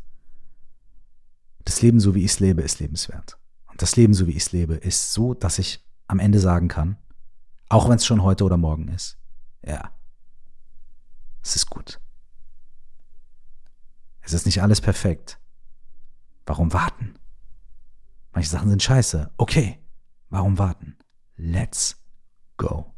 das 1.66 1.82
Leben, 1.82 2.00
so 2.00 2.16
wie 2.16 2.24
ich 2.24 2.32
es 2.32 2.40
lebe, 2.40 2.62
ist 2.62 2.80
lebenswert. 2.80 3.38
Und 3.68 3.82
das 3.82 3.96
Leben, 3.96 4.14
so 4.14 4.28
wie 4.28 4.32
ich 4.32 4.44
es 4.44 4.52
lebe, 4.52 4.76
ist 4.76 5.14
so, 5.14 5.34
dass 5.34 5.60
ich 5.60 5.84
am 6.08 6.20
Ende 6.20 6.40
sagen 6.40 6.68
kann, 6.68 6.98
auch 7.70 7.90
wenn 7.90 7.96
es 7.96 8.06
schon 8.06 8.24
heute 8.24 8.44
oder 8.44 8.58
morgen 8.58 8.88
ist, 8.90 9.18
ja, 9.66 9.92
es 11.42 11.56
ist 11.56 11.70
gut. 11.70 12.00
Es 14.22 14.34
ist 14.34 14.46
nicht 14.46 14.62
alles 14.62 14.80
perfekt. 14.80 15.40
Warum 16.46 16.72
warten? 16.74 17.16
Manche 18.32 18.50
Sachen 18.50 18.70
sind 18.70 18.82
scheiße. 18.82 19.32
Okay, 19.38 19.80
warum 20.30 20.58
warten? 20.58 20.98
Let's 21.36 21.98
go. 22.58 22.94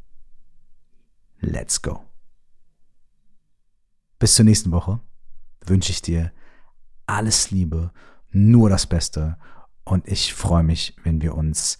Let's 1.40 1.80
go. 1.82 2.04
Bis 4.18 4.34
zur 4.34 4.44
nächsten 4.44 4.72
Woche 4.72 5.00
wünsche 5.64 5.90
ich 5.90 6.00
dir 6.00 6.32
alles 7.06 7.50
Liebe, 7.50 7.92
nur 8.36 8.68
das 8.68 8.86
Beste 8.86 9.36
und 9.84 10.06
ich 10.06 10.34
freue 10.34 10.62
mich, 10.62 10.94
wenn 11.04 11.22
wir 11.22 11.34
uns 11.34 11.78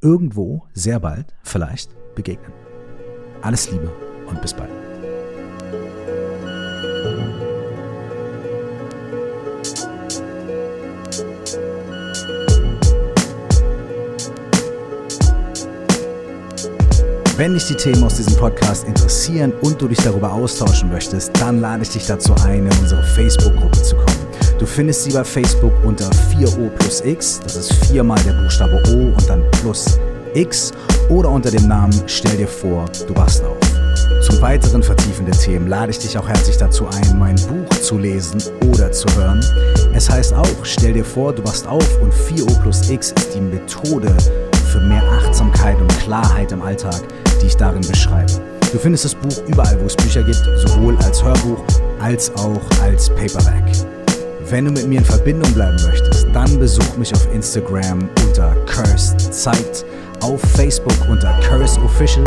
irgendwo 0.00 0.66
sehr 0.72 0.98
bald 0.98 1.32
vielleicht 1.44 1.90
begegnen. 2.16 2.52
Alles 3.40 3.70
Liebe 3.70 3.92
und 4.26 4.42
bis 4.42 4.52
bald. 4.52 4.70
Wenn 17.36 17.54
dich 17.54 17.66
die 17.66 17.74
Themen 17.74 18.04
aus 18.04 18.16
diesem 18.16 18.36
Podcast 18.36 18.86
interessieren 18.86 19.52
und 19.62 19.80
du 19.80 19.88
dich 19.88 19.98
darüber 19.98 20.32
austauschen 20.32 20.90
möchtest, 20.90 21.40
dann 21.40 21.60
lade 21.60 21.82
ich 21.82 21.90
dich 21.90 22.06
dazu 22.06 22.34
ein, 22.44 22.66
in 22.66 22.78
unsere 22.78 23.02
Facebook-Gruppe 23.02 23.82
zu 23.82 23.96
kommen. 23.96 24.11
Du 24.62 24.66
findest 24.66 25.02
sie 25.02 25.10
bei 25.10 25.24
Facebook 25.24 25.72
unter 25.84 26.08
4O 26.30 26.68
plus 26.78 27.00
X, 27.04 27.40
das 27.42 27.56
ist 27.56 27.72
viermal 27.86 28.20
der 28.24 28.34
Buchstabe 28.34 28.80
O 28.90 29.08
und 29.08 29.28
dann 29.28 29.42
plus 29.60 29.98
X 30.34 30.70
oder 31.08 31.30
unter 31.30 31.50
dem 31.50 31.66
Namen 31.66 31.92
Stell 32.06 32.36
dir 32.36 32.46
vor, 32.46 32.84
du 33.08 33.16
wachst 33.16 33.42
auf. 33.42 33.56
Zum 34.24 34.40
weiteren 34.40 34.80
vertiefenden 34.80 35.36
Themen 35.36 35.66
lade 35.66 35.90
ich 35.90 35.98
dich 35.98 36.16
auch 36.16 36.28
herzlich 36.28 36.58
dazu 36.58 36.86
ein, 36.86 37.18
mein 37.18 37.34
Buch 37.34 37.68
zu 37.80 37.98
lesen 37.98 38.40
oder 38.68 38.92
zu 38.92 39.08
hören. 39.16 39.44
Es 39.96 40.08
heißt 40.08 40.32
auch, 40.32 40.46
stell 40.62 40.92
dir 40.92 41.04
vor, 41.04 41.32
du 41.32 41.42
wachst 41.42 41.66
auf 41.66 42.00
und 42.00 42.14
4O 42.14 42.62
plus 42.62 42.88
X 42.88 43.10
ist 43.16 43.34
die 43.34 43.40
Methode 43.40 44.16
für 44.70 44.80
mehr 44.80 45.02
Achtsamkeit 45.02 45.80
und 45.80 45.88
Klarheit 45.98 46.52
im 46.52 46.62
Alltag, 46.62 47.02
die 47.42 47.46
ich 47.46 47.56
darin 47.56 47.82
beschreibe. 47.82 48.30
Du 48.72 48.78
findest 48.78 49.06
das 49.06 49.16
Buch 49.16 49.42
überall, 49.48 49.76
wo 49.80 49.86
es 49.86 49.96
Bücher 49.96 50.22
gibt, 50.22 50.40
sowohl 50.64 50.96
als 50.98 51.20
Hörbuch 51.20 51.58
als 52.00 52.32
auch 52.36 52.60
als 52.80 53.08
Paperback. 53.08 53.64
Wenn 54.52 54.66
du 54.66 54.70
mit 54.70 54.86
mir 54.86 54.98
in 54.98 55.04
Verbindung 55.06 55.50
bleiben 55.54 55.82
möchtest, 55.86 56.26
dann 56.34 56.58
besuch 56.58 56.98
mich 56.98 57.10
auf 57.14 57.26
Instagram 57.32 58.06
unter 58.22 58.54
Cursed 58.66 59.32
Zeit, 59.32 59.82
auf 60.20 60.42
Facebook 60.42 60.92
unter 61.08 61.32
Curse 61.40 61.80
Official 61.80 62.24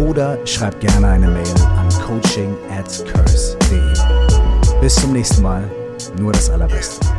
oder 0.00 0.44
schreib 0.44 0.80
gerne 0.80 1.06
eine 1.06 1.28
Mail 1.28 1.46
an 1.76 1.88
coaching 2.04 2.52
at 2.76 3.04
curse.de. 3.06 4.80
Bis 4.80 4.96
zum 4.96 5.12
nächsten 5.12 5.40
Mal, 5.40 5.70
nur 6.18 6.32
das 6.32 6.50
Allerbeste. 6.50 7.17